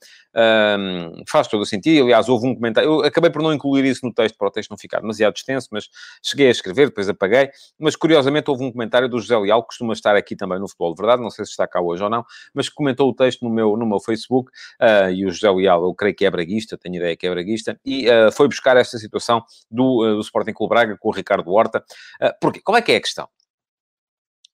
um, 0.78 1.22
faz 1.28 1.46
todo 1.48 1.60
o 1.60 1.66
sentido. 1.66 2.04
Aliás, 2.04 2.28
houve 2.28 2.46
um 2.46 2.54
comentário, 2.54 2.88
eu 2.88 3.00
acabei 3.04 3.30
por 3.30 3.42
não 3.42 3.52
incluir 3.52 3.84
isso 3.84 4.04
no 4.04 4.12
texto 4.12 4.36
para 4.36 4.48
o 4.48 4.50
texto 4.50 4.70
não 4.70 4.78
ficar 4.78 5.00
demasiado 5.00 5.36
extenso, 5.36 5.68
mas 5.70 5.88
cheguei 6.22 6.48
a 6.48 6.50
escrever, 6.50 6.86
depois 6.86 7.08
apaguei. 7.08 7.50
Mas 7.78 7.96
curiosamente 7.96 8.50
houve 8.50 8.64
um 8.64 8.72
comentário 8.72 9.08
do 9.08 9.18
José 9.18 9.36
Leal, 9.36 9.62
que 9.62 9.68
costuma 9.68 9.92
estar 9.92 10.16
aqui 10.16 10.34
também 10.34 10.58
no 10.58 10.68
Futebol 10.68 10.94
de 10.94 11.02
Verdade, 11.02 11.22
não 11.22 11.30
sei 11.30 11.44
se 11.44 11.50
está 11.50 11.66
cá 11.66 11.80
hoje 11.80 12.02
ou 12.02 12.10
não, 12.10 12.24
mas 12.54 12.68
que 12.68 12.74
comentou 12.74 13.08
o 13.08 13.14
texto 13.14 13.42
no 13.42 13.50
meu, 13.50 13.76
no 13.76 13.86
meu 13.86 14.00
Facebook. 14.00 14.50
Uh, 14.80 15.10
e 15.10 15.26
o 15.26 15.30
José 15.30 15.50
Leal, 15.50 15.84
eu 15.84 15.94
creio 15.94 16.14
que 16.14 16.24
é 16.24 16.30
braguista, 16.30 16.76
tenho 16.78 16.96
ideia 16.96 17.16
que 17.16 17.26
é 17.26 17.30
braguista, 17.30 17.65
e 17.84 18.08
uh, 18.08 18.30
foi 18.32 18.48
buscar 18.48 18.76
esta 18.76 18.98
situação 18.98 19.42
do, 19.70 20.04
uh, 20.04 20.14
do 20.14 20.20
Sporting 20.20 20.52
Clube 20.52 20.70
Braga 20.70 20.96
com 20.98 21.08
o 21.08 21.12
Ricardo 21.12 21.50
Horta. 21.50 21.84
Ah, 22.20 22.34
porque 22.40 22.60
qual 22.60 22.76
é 22.76 22.82
que 22.82 22.92
é 22.92 22.96
a 22.96 23.00
questão? 23.00 23.28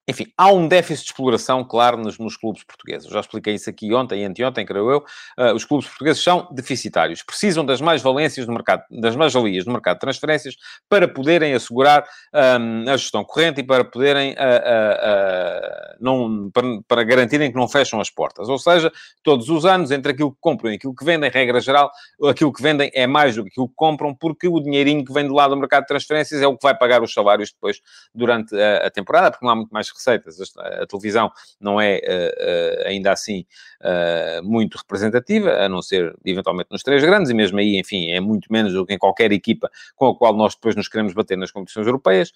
Enfim, 0.08 0.26
há 0.36 0.50
um 0.50 0.66
déficit 0.66 1.04
de 1.04 1.12
exploração, 1.12 1.62
claro, 1.62 1.96
nos, 1.96 2.18
nos, 2.18 2.36
clubes 2.36 2.64
portugueses. 2.64 3.06
Eu 3.06 3.12
já 3.12 3.20
expliquei 3.20 3.54
isso 3.54 3.70
aqui 3.70 3.94
ontem 3.94 4.22
e 4.22 4.24
anteontem, 4.24 4.66
creio 4.66 4.90
eu. 4.90 5.04
Uh, 5.38 5.54
os 5.54 5.64
clubes 5.64 5.86
portugueses 5.86 6.20
são 6.20 6.48
deficitários. 6.50 7.22
Precisam 7.22 7.64
das 7.64 7.80
mais-valências 7.80 8.44
do 8.44 8.52
mercado, 8.52 8.82
das 8.90 9.14
mais-valias 9.14 9.64
do 9.64 9.70
mercado 9.70 9.98
de 9.98 10.00
transferências 10.00 10.56
para 10.88 11.06
poderem 11.06 11.54
assegurar 11.54 12.04
um, 12.34 12.90
a 12.90 12.96
gestão 12.96 13.22
corrente 13.22 13.60
e 13.60 13.64
para 13.64 13.84
poderem, 13.84 14.32
uh, 14.32 14.34
uh, 14.34 15.96
não, 16.00 16.50
para, 16.50 16.66
para, 16.88 17.04
garantirem 17.04 17.52
que 17.52 17.56
não 17.56 17.68
fecham 17.68 18.00
as 18.00 18.10
portas. 18.10 18.48
Ou 18.48 18.58
seja, 18.58 18.90
todos 19.22 19.48
os 19.48 19.64
anos, 19.64 19.92
entre 19.92 20.10
aquilo 20.10 20.32
que 20.32 20.38
compram 20.40 20.72
e 20.72 20.74
aquilo 20.74 20.96
que 20.96 21.04
vendem, 21.04 21.30
regra 21.30 21.60
geral, 21.60 21.92
aquilo 22.28 22.52
que 22.52 22.60
vendem 22.60 22.90
é 22.92 23.06
mais 23.06 23.36
do 23.36 23.44
que 23.44 23.50
aquilo 23.50 23.68
que 23.68 23.74
compram, 23.76 24.12
porque 24.12 24.48
o 24.48 24.58
dinheirinho 24.58 25.04
que 25.04 25.12
vem 25.12 25.28
do 25.28 25.34
lado 25.34 25.50
do 25.54 25.60
mercado 25.60 25.82
de 25.82 25.88
transferências 25.88 26.42
é 26.42 26.46
o 26.48 26.56
que 26.56 26.64
vai 26.64 26.76
pagar 26.76 27.04
os 27.04 27.12
salários 27.12 27.52
depois 27.52 27.80
durante 28.12 28.52
a, 28.60 28.88
a 28.88 28.90
temporada, 28.90 29.30
porque 29.30 29.46
não 29.46 29.52
há 29.52 29.56
muito 29.56 29.70
mais 29.70 29.91
receitas. 29.94 30.38
A, 30.58 30.86
televisão 30.86 31.30
não 31.60 31.80
é 31.80 31.96
uh, 31.96 32.84
uh, 32.84 32.88
ainda 32.88 33.12
assim 33.12 33.44
uh, 33.80 34.42
muito 34.42 34.76
representativa, 34.76 35.50
a 35.50 35.68
não 35.68 35.82
ser 35.82 36.14
eventualmente 36.24 36.70
nos 36.70 36.82
três 36.82 37.02
grandes, 37.02 37.30
e 37.30 37.34
mesmo 37.34 37.58
aí, 37.58 37.78
enfim, 37.78 38.10
é 38.10 38.20
muito 38.20 38.52
menos 38.52 38.72
do 38.72 38.86
que 38.86 38.94
em 38.94 38.98
qualquer 38.98 39.32
equipa 39.32 39.70
com 39.96 40.08
a 40.08 40.16
qual 40.16 40.34
nós 40.34 40.54
depois 40.54 40.76
nos 40.76 40.88
queremos 40.88 41.12
bater 41.12 41.36
nas 41.36 41.50
competições 41.50 41.86
europeias. 41.86 42.32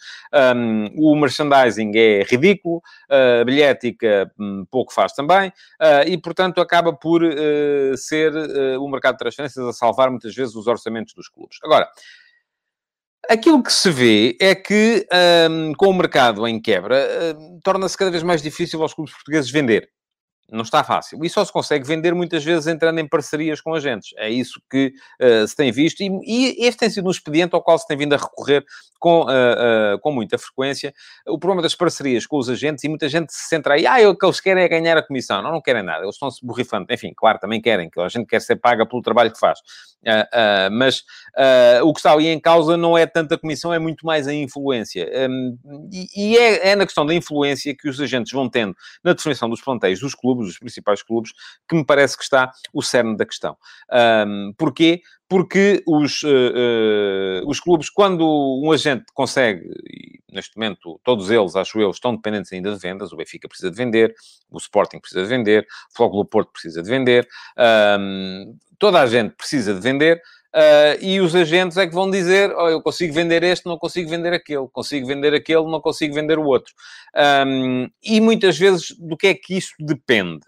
Um, 0.57 0.91
o 0.97 1.17
merchandising 1.17 1.93
é 1.95 2.23
ridículo, 2.23 2.83
a 3.09 3.45
bilhética 3.45 4.31
um, 4.39 4.65
pouco 4.71 4.93
faz 4.93 5.13
também, 5.13 5.53
e 6.07 6.19
portanto 6.19 6.61
acaba 6.61 6.93
por 6.93 7.23
ser 7.97 8.33
o 8.79 8.89
mercado 8.89 9.15
de 9.15 9.19
transferências 9.19 9.65
a 9.65 9.73
salvar 9.73 10.11
muitas 10.11 10.35
vezes 10.35 10.55
os 10.55 10.67
orçamentos 10.67 11.15
dos 11.15 11.29
clubes. 11.29 11.59
Agora, 11.63 11.89
Aquilo 13.29 13.63
que 13.63 13.73
se 13.73 13.91
vê 13.91 14.37
é 14.41 14.55
que, 14.55 15.07
um, 15.51 15.73
com 15.75 15.87
o 15.87 15.95
mercado 15.95 16.47
em 16.47 16.61
quebra, 16.61 17.37
torna-se 17.65 17.97
cada 17.97 18.11
vez 18.11 18.23
mais 18.23 18.41
difícil 18.41 18.81
aos 18.83 18.95
clubes 18.95 19.13
portugueses 19.13 19.51
vender. 19.51 19.89
Não 20.51 20.63
está 20.63 20.85
fácil. 20.85 21.25
E 21.25 21.29
só 21.29 21.45
se 21.45 21.53
consegue 21.53 21.85
vender 21.85 22.15
muitas 22.15 22.45
vezes 22.45 22.69
entrando 22.69 23.01
em 23.01 23.09
parcerias 23.09 23.61
com 23.61 23.75
agentes. 23.75 24.15
É 24.17 24.31
isso 24.31 24.61
que 24.71 24.93
uh, 25.21 25.47
se 25.47 25.57
tem 25.57 25.73
visto. 25.73 26.01
E, 26.01 26.09
e, 26.25 26.67
este 26.67 26.79
tem 26.79 26.91
sido 26.91 27.09
um 27.09 27.11
expediente 27.11 27.55
ao 27.55 27.63
qual 27.63 27.77
se 27.77 27.87
tem 27.87 27.97
vindo 27.97 28.15
a 28.15 28.17
recorrer 28.17 28.65
com, 29.01 29.23
uh, 29.23 29.95
uh, 29.95 29.99
com 30.01 30.13
muita 30.13 30.39
frequência. 30.39 30.95
O 31.27 31.37
problema 31.37 31.63
das 31.63 31.75
parcerias 31.75 32.27
com 32.27 32.39
os 32.39 32.49
agentes, 32.49 32.85
e 32.85 32.89
muita 32.89 33.09
gente 33.09 33.33
se 33.33 33.49
centra 33.49 33.75
aí, 33.75 33.87
ah, 33.87 34.09
o 34.09 34.17
que 34.17 34.25
eles 34.25 34.41
querem 34.41 34.63
é 34.63 34.69
ganhar 34.69 34.97
a 34.97 35.03
comissão. 35.03 35.43
Não, 35.43 35.51
não 35.51 35.61
querem 35.61 35.83
nada. 35.83 36.05
Eles 36.05 36.15
estão-se 36.15 36.45
borrifando. 36.47 36.87
Enfim, 36.91 37.13
claro, 37.17 37.41
também 37.41 37.61
querem, 37.61 37.91
que 37.91 38.01
a 38.01 38.09
gente 38.09 38.27
quer 38.27 38.41
ser 38.41 38.57
paga 38.57 38.87
pelo 38.87 39.03
trabalho 39.03 39.33
que 39.33 39.41
faz. 39.41 39.59
mas 40.71 41.03
o 41.83 41.93
que 41.93 41.99
está 41.99 42.13
ali 42.13 42.29
em 42.29 42.41
causa 42.41 42.77
não 42.77 42.97
é 42.97 43.05
tanta 43.05 43.37
comissão, 43.37 43.75
é 43.75 43.81
muito 43.81 44.07
mais 44.07 44.29
a 44.29 44.35
influência. 44.35 45.11
Um, 45.29 45.59
e, 45.93 46.07
e 46.17 46.39
é, 46.39 46.69
é 46.69 46.77
na 46.77 46.85
questão 46.85 47.05
da 47.05 47.15
influência 47.15 47.75
que 47.77 47.89
os 47.89 48.01
agentes 48.01 48.33
vão 48.33 48.49
tendo 48.49 48.77
na 49.03 49.13
definição 49.13 49.49
dos 49.51 49.61
plantéis 49.61 50.01
dos 50.01 50.15
clubes 50.15 50.36
clubes, 50.37 50.53
os 50.53 50.59
principais 50.59 51.03
clubes, 51.03 51.33
que 51.69 51.75
me 51.75 51.85
parece 51.85 52.17
que 52.17 52.23
está 52.23 52.53
o 52.73 52.83
cerne 52.83 53.17
da 53.17 53.25
questão. 53.25 53.57
Um, 54.27 54.53
porquê? 54.57 55.01
Porque 55.29 55.83
os, 55.87 56.23
uh, 56.23 56.29
uh, 56.29 57.49
os 57.49 57.59
clubes, 57.59 57.91
quando 57.91 58.25
um 58.63 58.71
agente 58.71 59.07
consegue, 59.13 59.69
e 59.91 60.21
neste 60.33 60.57
momento 60.57 61.01
todos 61.03 61.31
eles, 61.31 61.57
acho 61.57 61.81
eu, 61.81 61.91
estão 61.91 62.15
dependentes 62.15 62.53
ainda 62.53 62.73
de 62.73 62.79
vendas, 62.79 63.13
o 63.13 63.17
Benfica 63.17 63.49
precisa 63.49 63.71
de 63.71 63.77
vender, 63.77 64.15
o 64.51 64.59
Sporting 64.59 65.01
precisa 65.01 65.23
de 65.23 65.29
vender, 65.29 65.67
o 65.93 65.97
Flóculo 65.97 66.25
Porto 66.25 66.53
precisa 66.53 66.81
de 66.81 66.89
vender, 66.89 67.27
um, 67.99 68.57
toda 68.79 69.01
a 69.01 69.07
gente 69.07 69.35
precisa 69.35 69.75
de 69.75 69.81
vender, 69.81 70.23
Uh, 70.57 70.97
e 71.03 71.21
os 71.21 71.35
agentes 71.35 71.77
é 71.77 71.87
que 71.87 71.95
vão 71.95 72.11
dizer: 72.11 72.51
oh, 72.57 72.69
eu 72.69 72.81
consigo 72.81 73.13
vender 73.13 73.43
este, 73.43 73.67
não 73.67 73.77
consigo 73.77 74.09
vender 74.09 74.33
aquele, 74.33 74.67
consigo 74.73 75.07
vender 75.07 75.35
aquele, 75.35 75.71
não 75.71 75.83
consigo 75.83 76.15
vender 76.15 76.39
o 76.39 76.45
outro. 76.45 76.73
Um, 77.47 77.91
e 78.03 78.23
muitas 78.23 78.57
vezes 78.57 78.97
do 78.99 79.19
que 79.19 79.27
é 79.27 79.35
que 79.35 79.55
isso 79.55 79.75
depende? 79.79 80.47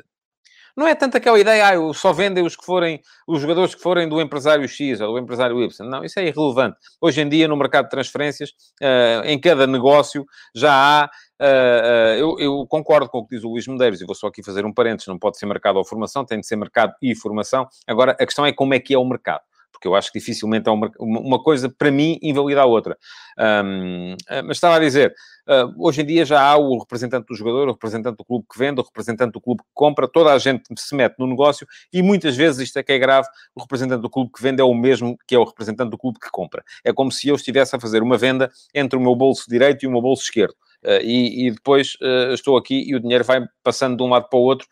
Não 0.75 0.87
é 0.87 0.95
tanto 0.95 1.17
aquela 1.17 1.39
ideia, 1.39 1.67
ah, 1.67 1.75
eu 1.75 1.93
só 1.93 2.13
vendem 2.13 2.47
os 2.47 2.55
que 2.57 2.65
forem, 2.65 3.03
os 3.27 3.41
jogadores 3.41 3.75
que 3.75 3.83
forem 3.83 4.09
do 4.09 4.21
empresário 4.21 4.67
X 4.67 5.01
ou 5.01 5.13
do 5.13 5.19
empresário 5.19 5.61
Y. 5.61 5.91
Não, 5.91 6.05
isso 6.05 6.21
é 6.21 6.27
irrelevante. 6.29 6.79
Hoje 7.01 7.21
em 7.21 7.29
dia, 7.29 7.49
no 7.49 7.57
mercado 7.57 7.87
de 7.87 7.91
transferências, 7.91 8.51
uh, 8.81 9.27
em 9.27 9.39
cada 9.39 9.67
negócio 9.67 10.25
já 10.55 10.73
há 10.73 11.11
Uh, 11.41 11.45
uh, 11.45 12.19
eu, 12.19 12.37
eu, 12.41 12.67
concordo 12.67 13.09
com 13.09 13.19
o 13.19 13.25
que 13.25 13.37
diz 13.37 13.45
o 13.45 13.51
Luís 13.51 13.65
Medeiros, 13.69 14.01
e 14.01 14.05
vou 14.05 14.13
só 14.13 14.27
aqui 14.27 14.43
fazer 14.43 14.67
um 14.67 14.75
parênteses, 14.75 15.07
não 15.07 15.17
pode 15.17 15.39
ser 15.39 15.47
mercado 15.47 15.77
ou 15.77 15.85
formação, 15.85 16.25
tem 16.25 16.41
de 16.41 16.45
ser 16.45 16.57
mercado 16.57 16.93
e 17.01 17.15
formação. 17.15 17.69
Agora, 17.87 18.11
a 18.19 18.27
questão 18.27 18.45
é 18.45 18.53
como 18.53 18.75
é 18.75 18.81
que 18.81 18.93
é 18.93 18.99
o 18.99 19.05
mercado 19.05 19.43
porque 19.73 19.87
eu 19.87 19.95
acho 19.95 20.13
que 20.13 20.19
dificilmente 20.19 20.69
uma, 20.69 20.91
uma 20.99 21.43
coisa, 21.43 21.69
para 21.69 21.91
mim, 21.91 22.19
invalida 22.21 22.63
a 22.63 22.67
outra. 22.67 22.97
Um, 23.39 24.17
ah, 24.29 24.43
mas 24.43 24.57
estava 24.57 24.77
a 24.77 24.81
dizer, 24.81 25.15
uh, 25.47 25.73
hoje 25.79 26.03
em 26.03 26.07
dia 26.07 26.25
já 26.25 26.43
há 26.43 26.57
o 26.57 26.79
representante 26.79 27.27
do 27.27 27.35
jogador, 27.35 27.69
o 27.69 27.73
representante 27.73 28.17
do 28.17 28.25
clube 28.25 28.45
que 28.51 28.59
vende, 28.59 28.81
o 28.81 28.85
representante 28.85 29.33
do 29.33 29.41
clube 29.41 29.63
que 29.63 29.71
compra, 29.73 30.09
toda 30.09 30.33
a 30.33 30.39
gente 30.39 30.65
se 30.77 30.95
mete 30.95 31.17
no 31.19 31.27
negócio 31.27 31.67
e 31.93 32.03
muitas 32.03 32.37
vezes, 32.37 32.61
isto 32.61 32.79
é 32.79 32.83
que 32.83 32.93
é 32.93 32.99
grave, 32.99 33.29
o 33.55 33.61
representante 33.61 34.03
do 34.03 34.11
clube 34.11 34.31
que 34.35 34.43
vende 34.43 34.61
é 34.61 34.65
o 34.65 34.75
mesmo 34.75 35.17
que 35.27 35.35
é 35.35 35.39
o 35.39 35.45
representante 35.45 35.91
do 35.91 35.99
clube 35.99 36.19
que 36.19 36.31
compra. 36.31 36.63
É 36.85 36.93
como 36.93 37.13
se 37.13 37.29
eu 37.29 37.37
estivesse 37.37 37.77
a 37.77 37.81
fazer 37.81 38.03
uma 38.03 38.19
venda 38.19 38.51
entre 38.75 38.99
o 38.99 39.03
meu 39.03 39.15
bolso 39.15 39.45
direito 39.49 39.85
e 39.85 39.87
o 39.87 39.91
meu 39.91 40.03
bolso 40.03 40.25
esquerdo. 40.25 40.55
Uh, 40.85 41.03
e, 41.03 41.49
e, 41.49 41.51
depois 41.51 41.97
uh, 41.97 42.33
estou 42.33 42.57
aqui 42.57 42.89
e 42.89 42.95
o 42.95 43.01
dinheiro 43.01 43.25
vai 43.25 43.45
passando 43.65 43.97
de 43.97 44.03
um 44.03 44.09
lado 44.09 44.29
para 44.29 44.39
o 44.39 44.43
outro, 44.43 44.67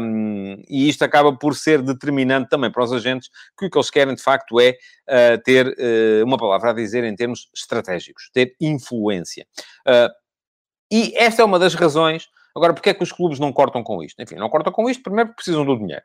um, 0.00 0.60
e 0.68 0.88
isto 0.88 1.04
acaba 1.04 1.32
por 1.36 1.54
ser 1.54 1.82
determinante 1.82 2.48
também 2.48 2.70
para 2.70 2.82
os 2.82 2.92
agentes, 2.92 3.30
que 3.56 3.66
o 3.66 3.70
que 3.70 3.78
eles 3.78 3.90
querem 3.90 4.14
de 4.14 4.22
facto 4.22 4.60
é 4.60 4.70
uh, 4.70 5.42
ter 5.44 5.76
uma 6.24 6.36
palavra 6.36 6.70
a 6.70 6.74
dizer 6.74 7.04
em 7.04 7.14
termos 7.14 7.48
estratégicos, 7.54 8.28
ter 8.32 8.54
influência. 8.60 9.46
e 10.92 11.12
esta 11.16 11.42
é 11.42 11.44
uma 11.44 11.58
das 11.58 11.74
razões. 11.74 12.28
Agora, 12.54 12.72
porque 12.72 12.88
é 12.88 12.94
que 12.94 13.02
os 13.02 13.12
clubes 13.12 13.38
não 13.38 13.52
cortam 13.52 13.82
com 13.82 14.02
isto? 14.02 14.20
Enfim, 14.20 14.36
não 14.36 14.48
cortam 14.48 14.72
com 14.72 14.88
isto, 14.88 15.02
primeiro 15.02 15.28
porque 15.28 15.42
precisam 15.44 15.64
do 15.64 15.76
dinheiro. 15.76 16.04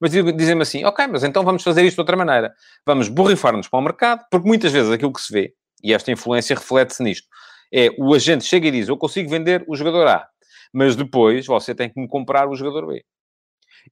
Mas 0.00 0.10
dizem-me 0.10 0.62
assim, 0.62 0.84
ok, 0.84 1.06
mas 1.06 1.22
então 1.22 1.44
vamos 1.44 1.62
fazer 1.62 1.84
isto 1.84 1.94
de 1.94 2.00
outra 2.00 2.16
maneira. 2.16 2.52
Vamos 2.84 3.08
borrifar-nos 3.08 3.68
para 3.68 3.78
o 3.78 3.82
mercado, 3.82 4.24
porque 4.30 4.48
muitas 4.48 4.72
vezes 4.72 4.90
aquilo 4.90 5.12
que 5.12 5.20
se 5.20 5.32
vê, 5.32 5.54
e 5.80 5.94
esta 5.94 6.10
influência 6.10 6.56
reflete-se 6.56 7.02
nisto, 7.02 7.28
é 7.72 7.88
o 7.96 8.12
agente 8.12 8.44
chega 8.44 8.68
e 8.68 8.70
diz: 8.70 8.88
Eu 8.88 8.96
consigo 8.96 9.30
vender 9.30 9.64
o 9.66 9.74
jogador 9.74 10.06
A, 10.06 10.28
mas 10.72 10.94
depois 10.94 11.46
você 11.46 11.74
tem 11.74 11.88
que 11.88 11.98
me 11.98 12.06
comprar 12.06 12.48
o 12.48 12.54
jogador 12.54 12.86
B. 12.86 13.04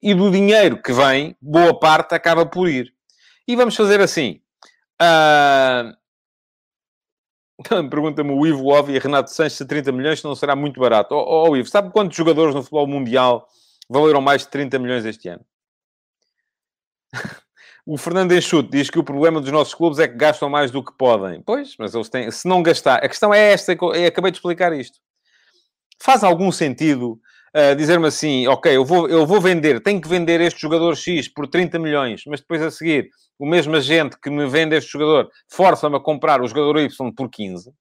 E 0.02 0.14
do 0.14 0.30
dinheiro 0.30 0.80
que 0.80 0.92
vem, 0.92 1.36
boa 1.40 1.78
parte 1.78 2.14
acaba 2.14 2.46
por 2.46 2.68
ir. 2.68 2.92
E 3.48 3.56
vamos 3.56 3.74
fazer 3.74 4.00
assim. 4.00 4.40
Uh... 5.00 5.98
Pergunta-me 7.90 8.32
o 8.32 8.46
Ivo 8.46 8.68
Ovi 8.68 8.94
e 8.94 8.98
Renato 8.98 9.30
Sanches: 9.30 9.66
30 9.66 9.90
milhões 9.92 10.22
não 10.22 10.34
será 10.34 10.54
muito 10.54 10.78
barato. 10.78 11.14
Ó 11.14 11.46
oh, 11.46 11.50
oh, 11.50 11.56
Ivo, 11.56 11.68
sabe 11.68 11.90
quantos 11.90 12.16
jogadores 12.16 12.54
no 12.54 12.62
futebol 12.62 12.86
mundial 12.86 13.48
valeram 13.88 14.20
mais 14.20 14.42
de 14.42 14.48
30 14.48 14.78
milhões 14.78 15.04
este 15.04 15.28
ano? 15.28 15.44
O 17.92 17.98
Fernando 17.98 18.30
Enxuto 18.30 18.70
diz 18.70 18.88
que 18.88 19.00
o 19.00 19.02
problema 19.02 19.40
dos 19.40 19.50
nossos 19.50 19.74
clubes 19.74 19.98
é 19.98 20.06
que 20.06 20.14
gastam 20.14 20.48
mais 20.48 20.70
do 20.70 20.80
que 20.80 20.96
podem. 20.96 21.42
Pois, 21.42 21.74
mas 21.76 21.92
eles 21.92 22.08
têm... 22.08 22.30
Se 22.30 22.46
não 22.46 22.62
gastar... 22.62 23.04
A 23.04 23.08
questão 23.08 23.34
é 23.34 23.50
esta, 23.50 23.72
eu 23.72 24.06
acabei 24.06 24.30
de 24.30 24.38
explicar 24.38 24.72
isto. 24.72 25.00
Faz 26.00 26.22
algum 26.22 26.52
sentido 26.52 27.18
uh, 27.52 27.74
dizer-me 27.74 28.06
assim, 28.06 28.46
ok, 28.46 28.76
eu 28.76 28.84
vou, 28.84 29.08
eu 29.08 29.26
vou 29.26 29.40
vender, 29.40 29.82
tenho 29.82 30.00
que 30.00 30.06
vender 30.06 30.40
este 30.40 30.60
jogador 30.60 30.96
X 30.96 31.26
por 31.26 31.48
30 31.48 31.80
milhões, 31.80 32.22
mas 32.28 32.38
depois 32.38 32.62
a 32.62 32.70
seguir, 32.70 33.08
o 33.36 33.44
mesmo 33.44 33.74
agente 33.74 34.16
que 34.22 34.30
me 34.30 34.46
vende 34.46 34.76
este 34.76 34.92
jogador 34.92 35.28
força-me 35.48 35.96
a 35.96 36.00
comprar 36.00 36.40
o 36.40 36.46
jogador 36.46 36.78
Y 36.78 37.12
por 37.12 37.28
15. 37.28 37.70
Uh, 37.70 37.72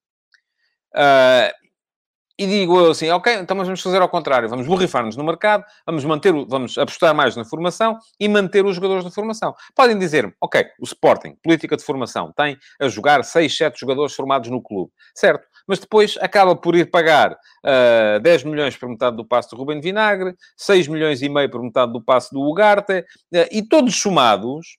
e 2.40 2.46
digo 2.46 2.80
eu 2.80 2.92
assim, 2.92 3.10
ok, 3.10 3.34
então 3.34 3.54
mas 3.54 3.66
vamos 3.66 3.82
fazer 3.82 4.00
ao 4.00 4.08
contrário, 4.08 4.48
vamos 4.48 4.66
borrifar-nos 4.66 5.14
no 5.14 5.22
mercado, 5.22 5.62
vamos 5.84 6.02
manter, 6.06 6.32
vamos 6.48 6.78
apostar 6.78 7.14
mais 7.14 7.36
na 7.36 7.44
formação 7.44 7.98
e 8.18 8.26
manter 8.30 8.64
os 8.64 8.76
jogadores 8.76 9.04
da 9.04 9.10
formação. 9.10 9.54
Podem 9.76 9.98
dizer-me, 9.98 10.32
ok, 10.40 10.64
o 10.80 10.84
Sporting, 10.84 11.36
política 11.42 11.76
de 11.76 11.84
formação, 11.84 12.32
tem 12.34 12.56
a 12.80 12.88
jogar 12.88 13.22
6, 13.22 13.54
7 13.54 13.78
jogadores 13.78 14.14
formados 14.14 14.48
no 14.48 14.62
clube, 14.62 14.90
certo? 15.14 15.46
Mas 15.68 15.80
depois 15.80 16.16
acaba 16.18 16.56
por 16.56 16.74
ir 16.74 16.90
pagar 16.90 17.32
uh, 17.32 18.16
ah, 18.16 18.18
10 18.22 18.44
milhões 18.44 18.74
por 18.74 18.88
metade 18.88 19.18
do 19.18 19.24
passo 19.24 19.50
do 19.50 19.56
Ruben 19.56 19.78
Vinagre, 19.78 20.34
6 20.56 20.88
milhões 20.88 21.20
e 21.20 21.28
meio 21.28 21.50
por 21.50 21.62
metade 21.62 21.92
do 21.92 22.02
passo 22.02 22.32
do 22.32 22.40
Ugarte, 22.40 23.00
uh, 23.00 23.48
e 23.52 23.62
todos 23.62 24.00
somados 24.00 24.78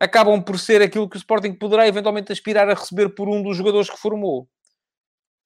acabam 0.00 0.42
por 0.42 0.58
ser 0.58 0.80
aquilo 0.80 1.06
que 1.06 1.16
o 1.16 1.18
Sporting 1.18 1.52
poderá 1.52 1.86
eventualmente 1.86 2.32
aspirar 2.32 2.66
a 2.70 2.74
receber 2.74 3.10
por 3.10 3.28
um 3.28 3.42
dos 3.42 3.58
jogadores 3.58 3.90
que 3.90 3.98
formou. 3.98 4.48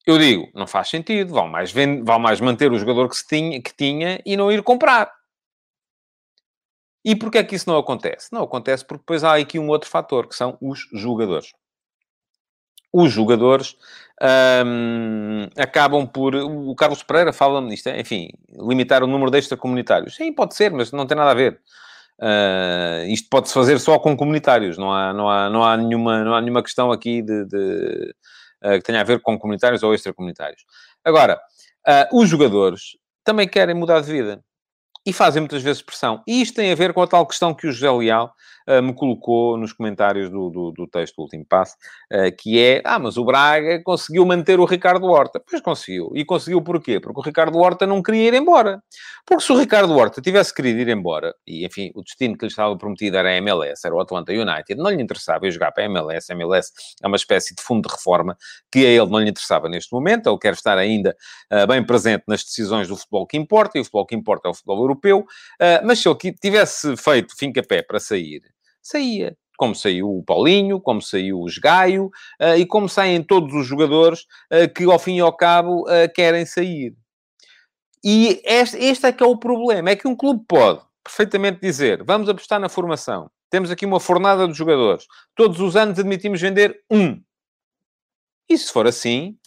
Eu 0.07 0.17
digo, 0.17 0.49
não 0.55 0.65
faz 0.65 0.87
sentido, 0.87 1.33
vão 1.33 1.49
mais, 1.49 1.73
mais 2.21 2.39
manter 2.39 2.71
o 2.71 2.79
jogador 2.79 3.09
que, 3.09 3.17
se 3.17 3.27
tinha, 3.27 3.61
que 3.61 3.75
tinha 3.75 4.21
e 4.25 4.37
não 4.37 4.49
ir 4.49 4.63
comprar. 4.63 5.11
E 7.03 7.13
porquê 7.13 7.39
é 7.39 7.43
que 7.43 7.55
isso 7.55 7.69
não 7.69 7.77
acontece? 7.77 8.31
Não 8.31 8.41
acontece 8.41 8.85
porque 8.85 9.01
depois 9.01 9.25
há 9.25 9.35
aqui 9.35 9.59
um 9.59 9.67
outro 9.67 9.89
fator, 9.89 10.25
que 10.25 10.35
são 10.35 10.57
os 10.61 10.87
jogadores. 10.93 11.51
Os 12.93 13.11
jogadores 13.11 13.75
hum, 14.65 15.49
acabam 15.57 16.07
por... 16.07 16.33
O 16.35 16.73
Carlos 16.73 17.03
Pereira 17.03 17.33
fala-me 17.33 17.67
nisto, 17.67 17.89
enfim, 17.89 18.29
limitar 18.49 19.03
o 19.03 19.07
número 19.07 19.29
de 19.29 19.39
extracomunitários. 19.39 20.15
Sim, 20.15 20.31
pode 20.31 20.55
ser, 20.55 20.71
mas 20.71 20.93
não 20.93 21.05
tem 21.05 21.17
nada 21.17 21.31
a 21.31 21.33
ver. 21.33 21.59
Uh, 22.17 23.07
isto 23.09 23.27
pode-se 23.29 23.53
fazer 23.53 23.77
só 23.79 23.99
com 23.99 24.15
comunitários, 24.15 24.77
não 24.77 24.91
há, 24.91 25.13
não 25.13 25.29
há, 25.29 25.49
não 25.49 25.63
há, 25.65 25.75
nenhuma, 25.75 26.23
não 26.23 26.33
há 26.33 26.41
nenhuma 26.41 26.63
questão 26.63 26.91
aqui 26.91 27.21
de, 27.21 27.45
de 27.45 28.15
que 28.61 28.81
tenha 28.81 29.01
a 29.01 29.03
ver 29.03 29.21
com 29.21 29.37
comunitários 29.37 29.83
ou 29.83 29.93
extracomunitários. 29.93 30.63
Agora, 31.03 31.39
eh, 31.87 32.09
os 32.11 32.29
jogadores 32.29 32.97
também 33.23 33.47
querem 33.47 33.75
mudar 33.75 34.01
de 34.01 34.11
vida 34.11 34.43
e 35.05 35.13
fazem 35.13 35.41
muitas 35.41 35.63
vezes 35.63 35.81
pressão. 35.81 36.21
E 36.27 36.41
isto 36.41 36.55
tem 36.55 36.71
a 36.71 36.75
ver 36.75 36.93
com 36.93 37.01
a 37.01 37.07
tal 37.07 37.25
questão 37.25 37.53
que 37.53 37.67
o 37.67 37.71
José 37.71 37.89
Leal 37.89 38.33
me 38.81 38.93
colocou 38.93 39.57
nos 39.57 39.73
comentários 39.73 40.29
do, 40.29 40.49
do, 40.49 40.71
do 40.71 40.87
texto 40.87 41.15
do 41.15 41.23
último 41.23 41.45
passo, 41.45 41.75
uh, 42.11 42.35
que 42.37 42.59
é, 42.59 42.81
ah, 42.83 42.99
mas 42.99 43.17
o 43.17 43.23
Braga 43.23 43.81
conseguiu 43.83 44.25
manter 44.25 44.59
o 44.59 44.65
Ricardo 44.65 45.07
Horta. 45.07 45.39
Pois 45.39 45.61
conseguiu. 45.61 46.11
E 46.13 46.25
conseguiu 46.25 46.61
porquê? 46.61 46.99
Porque 46.99 47.19
o 47.19 47.23
Ricardo 47.23 47.57
Horta 47.57 47.87
não 47.87 48.01
queria 48.01 48.27
ir 48.27 48.33
embora. 48.33 48.81
Porque 49.25 49.43
se 49.43 49.51
o 49.51 49.57
Ricardo 49.57 49.93
Horta 49.93 50.21
tivesse 50.21 50.53
querido 50.53 50.79
ir 50.79 50.89
embora, 50.89 51.33
e 51.45 51.65
enfim, 51.65 51.91
o 51.95 52.01
destino 52.01 52.37
que 52.37 52.45
lhe 52.45 52.49
estava 52.49 52.77
prometido 52.77 53.17
era 53.17 53.29
a 53.29 53.35
MLS, 53.35 53.85
era 53.85 53.95
o 53.95 53.99
Atlanta 53.99 54.31
United, 54.31 54.75
não 54.75 54.89
lhe 54.89 55.01
interessava 55.01 55.47
ir 55.47 55.51
jogar 55.51 55.71
para 55.71 55.83
a 55.83 55.85
MLS. 55.85 56.31
A 56.31 56.35
MLS 56.35 56.71
é 57.03 57.07
uma 57.07 57.17
espécie 57.17 57.55
de 57.55 57.61
fundo 57.61 57.87
de 57.87 57.93
reforma 57.93 58.37
que 58.71 58.85
a 58.85 58.89
ele 58.89 59.07
não 59.07 59.19
lhe 59.19 59.29
interessava 59.29 59.67
neste 59.69 59.91
momento. 59.91 60.29
Ele 60.29 60.39
quer 60.39 60.53
estar 60.53 60.77
ainda 60.77 61.15
uh, 61.51 61.67
bem 61.67 61.83
presente 61.85 62.23
nas 62.27 62.43
decisões 62.43 62.87
do 62.87 62.95
futebol 62.95 63.27
que 63.27 63.37
importa, 63.37 63.77
e 63.77 63.81
o 63.81 63.83
futebol 63.83 64.05
que 64.05 64.15
importa 64.15 64.47
é 64.47 64.51
o 64.51 64.53
futebol 64.53 64.79
europeu, 64.79 65.19
uh, 65.19 65.85
mas 65.85 65.99
se 65.99 66.07
ele 66.07 66.33
tivesse 66.41 66.95
feito 66.97 67.35
fim-capé 67.37 67.81
para 67.81 67.99
sair, 67.99 68.41
saía. 68.87 69.35
Como 69.57 69.73
saiu 69.73 70.17
o 70.17 70.23
Paulinho, 70.23 70.79
como 70.79 71.01
saiu 71.01 71.41
o 71.41 71.45
Gaio, 71.61 72.05
uh, 72.41 72.57
e 72.57 72.65
como 72.65 72.87
saem 72.87 73.23
todos 73.23 73.53
os 73.53 73.65
jogadores 73.65 74.21
uh, 74.51 74.71
que, 74.73 74.83
ao 74.83 74.99
fim 74.99 75.17
e 75.17 75.19
ao 75.19 75.35
cabo, 75.35 75.85
querem 76.13 76.45
sair. 76.45 76.95
E 78.03 78.41
este, 78.45 78.77
este 78.77 79.07
é 79.07 79.11
que 79.11 79.23
é 79.23 79.25
o 79.25 79.37
problema. 79.37 79.89
É 79.89 79.95
que 79.95 80.07
um 80.07 80.15
clube 80.15 80.45
pode 80.47 80.81
perfeitamente 81.03 81.59
dizer, 81.61 82.03
vamos 82.03 82.29
apostar 82.29 82.59
na 82.59 82.69
formação. 82.69 83.31
Temos 83.49 83.71
aqui 83.71 83.85
uma 83.85 83.99
fornada 83.99 84.47
de 84.47 84.53
jogadores. 84.53 85.07
Todos 85.33 85.59
os 85.59 85.75
anos 85.75 85.97
admitimos 85.97 86.41
vender 86.41 86.83
um. 86.91 87.21
E 88.49 88.57
se 88.57 88.71
for 88.71 88.85
assim, 88.85 89.37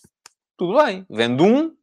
tudo 0.57 0.83
bem. 0.83 1.07
Vende 1.09 1.43
um, 1.43 1.75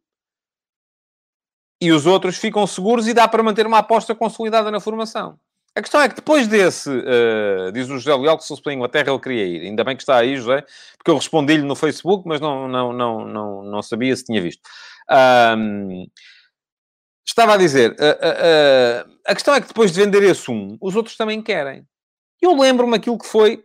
e 1.79 1.91
os 1.91 2.05
outros 2.05 2.37
ficam 2.37 2.65
seguros 2.65 3.07
e 3.07 3.13
dá 3.13 3.27
para 3.27 3.43
manter 3.43 3.65
uma 3.67 3.79
aposta 3.79 4.15
consolidada 4.15 4.71
na 4.71 4.79
formação. 4.79 5.39
A 5.77 5.81
questão 5.81 6.01
é 6.01 6.09
que 6.09 6.15
depois 6.15 6.47
desse, 6.47 6.89
uh, 6.89 7.71
diz 7.71 7.87
o 7.87 7.99
José 7.99 8.15
Leal, 8.15 8.35
que 8.35 8.41
se 8.41 8.47
fosse 8.47 8.63
pela 8.63 8.73
Inglaterra 8.73 9.11
ele 9.11 9.19
queria 9.19 9.45
ir. 9.45 9.61
Ainda 9.61 9.83
bem 9.83 9.95
que 9.95 10.01
está 10.01 10.17
aí, 10.17 10.35
José, 10.35 10.65
porque 10.97 11.11
eu 11.11 11.15
respondi-lhe 11.15 11.61
no 11.61 11.75
Facebook, 11.75 12.27
mas 12.27 12.41
não, 12.41 12.67
não, 12.67 12.91
não, 12.91 13.23
não, 13.23 13.63
não 13.63 13.81
sabia 13.83 14.15
se 14.15 14.25
tinha 14.25 14.41
visto. 14.41 14.59
Um, 15.55 16.07
estava 17.23 17.53
a 17.53 17.57
dizer, 17.57 17.91
uh, 17.91 17.93
uh, 17.93 19.17
a 19.23 19.35
questão 19.35 19.53
é 19.53 19.61
que 19.61 19.67
depois 19.67 19.91
de 19.91 20.03
vender 20.03 20.23
esse 20.23 20.49
um, 20.49 20.75
os 20.81 20.95
outros 20.95 21.15
também 21.15 21.43
querem. 21.43 21.85
Eu 22.41 22.59
lembro-me 22.59 22.95
aquilo 22.95 23.19
que 23.19 23.27
foi, 23.27 23.63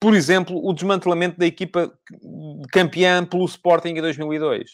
por 0.00 0.16
exemplo, 0.16 0.60
o 0.60 0.72
desmantelamento 0.72 1.38
da 1.38 1.46
equipa 1.46 1.92
campeã 2.72 3.24
pelo 3.24 3.44
Sporting 3.44 3.90
em 3.90 4.02
2002 4.02 4.72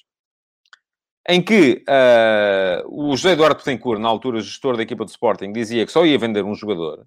em 1.29 1.43
que 1.43 1.83
uh, 1.89 2.87
o 2.89 3.17
José 3.17 3.33
Eduardo 3.33 3.57
Petencourt, 3.57 4.01
na 4.01 4.09
altura 4.09 4.41
gestor 4.41 4.77
da 4.77 4.83
equipa 4.83 5.05
do 5.05 5.09
Sporting, 5.09 5.53
dizia 5.53 5.87
que 5.87 5.93
só 5.93 6.05
ia 6.05 6.19
vender 6.19 6.45
um 6.45 6.55
jogador. 6.55 7.07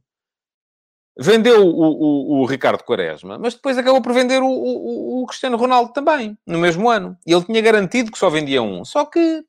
Vendeu 1.19 1.65
o, 1.65 1.81
o, 1.81 2.41
o 2.41 2.45
Ricardo 2.45 2.83
Quaresma, 2.83 3.39
mas 3.39 3.55
depois 3.55 3.77
acabou 3.77 4.01
por 4.01 4.13
vender 4.13 4.41
o, 4.41 5.21
o, 5.21 5.25
Cristiano 5.25 5.57
Ronaldo 5.57 5.91
também, 5.91 6.37
no 6.45 6.59
mesmo 6.59 6.89
ano. 6.89 7.17
E 7.25 7.33
ele 7.33 7.43
tinha 7.43 7.61
garantido 7.61 8.11
que 8.11 8.19
só 8.19 8.29
vendia 8.29 8.61
um. 8.61 8.85
Só 8.85 9.03
que 9.03 9.43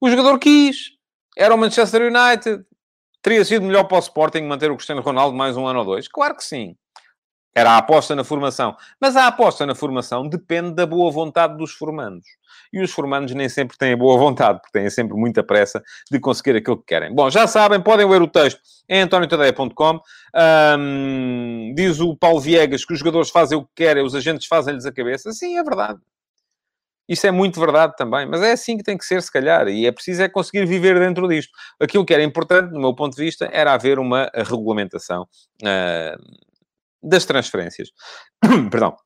o 0.00 0.10
jogador 0.10 0.38
quis. 0.38 0.90
Era 1.36 1.54
o 1.54 1.58
Manchester 1.58 2.02
United. 2.02 2.64
Teria 3.22 3.44
sido 3.44 3.64
melhor 3.64 3.84
para 3.84 3.96
o 3.96 4.00
Sporting 4.00 4.42
manter 4.42 4.70
o 4.70 4.76
Cristiano 4.76 5.00
Ronaldo 5.00 5.36
mais 5.36 5.56
um 5.56 5.66
ano 5.66 5.80
ou 5.80 5.84
dois? 5.84 6.08
Claro 6.08 6.36
que 6.36 6.44
sim. 6.44 6.76
Era 7.54 7.72
a 7.72 7.78
aposta 7.78 8.14
na 8.14 8.22
formação. 8.22 8.76
Mas 9.00 9.16
a 9.16 9.26
aposta 9.26 9.66
na 9.66 9.74
formação 9.74 10.28
depende 10.28 10.72
da 10.72 10.86
boa 10.86 11.10
vontade 11.10 11.56
dos 11.56 11.72
formandos. 11.72 12.24
E 12.72 12.80
os 12.80 12.92
formandos 12.92 13.34
nem 13.34 13.48
sempre 13.48 13.76
têm 13.76 13.96
boa 13.96 14.16
vontade, 14.16 14.60
porque 14.60 14.78
têm 14.78 14.88
sempre 14.88 15.16
muita 15.16 15.42
pressa 15.42 15.82
de 16.10 16.20
conseguir 16.20 16.56
aquilo 16.56 16.78
que 16.78 16.86
querem. 16.86 17.12
Bom, 17.12 17.28
já 17.28 17.46
sabem, 17.46 17.80
podem 17.80 18.08
ler 18.08 18.22
o 18.22 18.28
texto 18.28 18.60
em 18.88 19.02
antoniotadeia.com. 19.02 20.00
Um, 20.78 21.74
diz 21.74 21.98
o 22.00 22.16
Paulo 22.16 22.40
Viegas 22.40 22.84
que 22.84 22.92
os 22.92 22.98
jogadores 23.00 23.30
fazem 23.30 23.58
o 23.58 23.64
que 23.64 23.70
querem, 23.74 24.04
os 24.04 24.14
agentes 24.14 24.46
fazem-lhes 24.46 24.86
a 24.86 24.92
cabeça. 24.92 25.32
Sim, 25.32 25.58
é 25.58 25.64
verdade. 25.64 25.98
Isso 27.08 27.26
é 27.26 27.32
muito 27.32 27.58
verdade 27.58 27.96
também, 27.96 28.24
mas 28.24 28.40
é 28.40 28.52
assim 28.52 28.76
que 28.76 28.84
tem 28.84 28.96
que 28.96 29.04
ser, 29.04 29.20
se 29.20 29.32
calhar, 29.32 29.66
e 29.66 29.84
é 29.84 29.90
preciso 29.90 30.22
é 30.22 30.28
conseguir 30.28 30.64
viver 30.64 30.96
dentro 30.96 31.26
disto. 31.26 31.50
Aquilo 31.80 32.04
que 32.04 32.14
era 32.14 32.22
importante, 32.22 32.70
do 32.70 32.78
meu 32.78 32.94
ponto 32.94 33.16
de 33.16 33.24
vista, 33.24 33.50
era 33.52 33.72
haver 33.72 33.98
uma 33.98 34.30
regulamentação 34.32 35.26
uh, 35.64 36.49
das 37.02 37.24
transferências. 37.24 37.90
Perdão. 38.70 38.96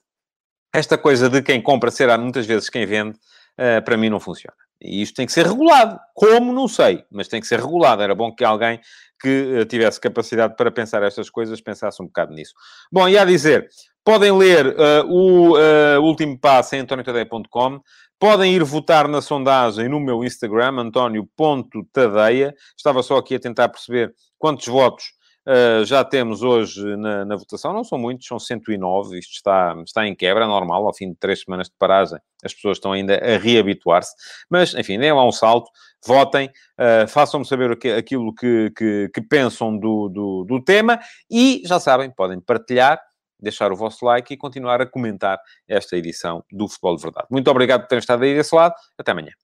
Esta 0.75 0.99
coisa 0.99 1.31
de 1.31 1.41
quem 1.41 1.63
compra 1.63 1.91
será 1.91 2.19
muitas 2.19 2.47
vezes 2.47 2.69
quem 2.69 2.85
vende, 2.85 3.17
uh, 3.59 3.83
para 3.85 3.97
mim 3.97 4.11
não 4.11 4.19
funciona. 4.19 4.57
E 4.83 5.03
isto 5.03 5.15
tem 5.15 5.25
que 5.25 5.33
ser 5.33 5.47
regulado. 5.47 5.99
Como? 6.15 6.53
Não 6.53 6.67
sei, 6.67 7.05
mas 7.13 7.29
tem 7.29 7.41
que 7.41 7.47
ser 7.47 7.61
regulado. 7.61 8.03
Era 8.03 8.15
bom 8.15 8.35
que 8.35 8.45
alguém 8.45 8.81
que 9.21 9.61
uh, 9.61 9.65
tivesse 9.67 10.01
capacidade 10.01 10.57
para 10.57 10.73
pensar 10.73 11.03
estas 11.05 11.31
coisas 11.31 11.61
pensasse 11.61 12.03
um 12.03 12.07
bocado 12.07 12.35
nisso. 12.35 12.55
Bom, 12.91 13.09
e 13.09 13.17
a 13.17 13.25
dizer, 13.25 13.69
podem 14.05 14.37
ler 14.37 14.67
uh, 14.67 15.07
o 15.07 16.01
último 16.03 16.39
passo 16.39 16.75
em 16.75 16.81
antoniotadeia.com. 16.81 17.81
Podem 18.19 18.55
ir 18.55 18.65
votar 18.65 19.07
na 19.07 19.21
sondagem 19.21 19.89
no 19.89 20.01
meu 20.01 20.25
Instagram, 20.25 20.81
antonio.tadeia. 20.81 22.55
Estava 22.77 23.03
só 23.03 23.17
aqui 23.19 23.37
a 23.37 23.41
tentar 23.41 23.69
perceber 23.69 24.13
quantos 24.39 24.67
votos 24.67 25.05
Uh, 25.47 25.85
já 25.85 26.03
temos 26.03 26.43
hoje 26.43 26.97
na, 26.97 27.23
na, 27.25 27.37
votação, 27.37 27.73
não 27.75 27.85
são 27.85 27.99
muitos, 27.99 28.27
são 28.27 28.39
109, 28.39 29.19
isto 29.19 29.33
está, 29.33 29.77
está 29.85 30.07
em 30.07 30.15
quebra, 30.15 30.47
normal, 30.47 30.87
ao 30.87 30.95
fim 30.95 31.11
de 31.11 31.17
três 31.17 31.43
semanas 31.43 31.69
de 31.69 31.75
paragem, 31.79 32.19
as 32.43 32.55
pessoas 32.55 32.79
estão 32.79 32.93
ainda 32.93 33.15
a 33.17 33.37
reabituar-se, 33.37 34.15
mas, 34.49 34.75
enfim, 34.75 34.99
deem 34.99 35.13
lá 35.13 35.23
um 35.23 35.33
salto, 35.33 35.71
votem, 36.07 36.49
uh, 36.49 37.07
façam-me 37.09 37.47
saber 37.47 37.73
aquilo 37.73 38.35
que, 38.35 38.73
que, 38.75 39.11
que 39.13 39.21
pensam 39.21 39.77
do, 39.79 40.09
do, 40.09 40.45
do 40.45 40.65
tema 40.65 40.99
e, 41.31 41.61
já 41.67 41.79
sabem, 41.79 42.11
podem 42.11 42.41
partilhar, 42.41 42.99
deixar 43.39 43.71
o 43.71 43.77
vosso 43.77 44.03
like 44.07 44.33
e 44.33 44.39
continuar 44.39 44.81
a 44.81 44.87
comentar 44.87 45.39
esta 45.69 45.95
edição 45.95 46.43
do 46.51 46.67
Futebol 46.67 46.97
de 46.97 47.03
Verdade. 47.03 47.27
Muito 47.31 47.51
obrigado 47.51 47.83
por 47.83 47.89
terem 47.89 48.01
estado 48.01 48.23
aí 48.23 48.35
desse 48.35 48.55
lado, 48.55 48.75
até 48.99 49.13
amanhã. 49.13 49.44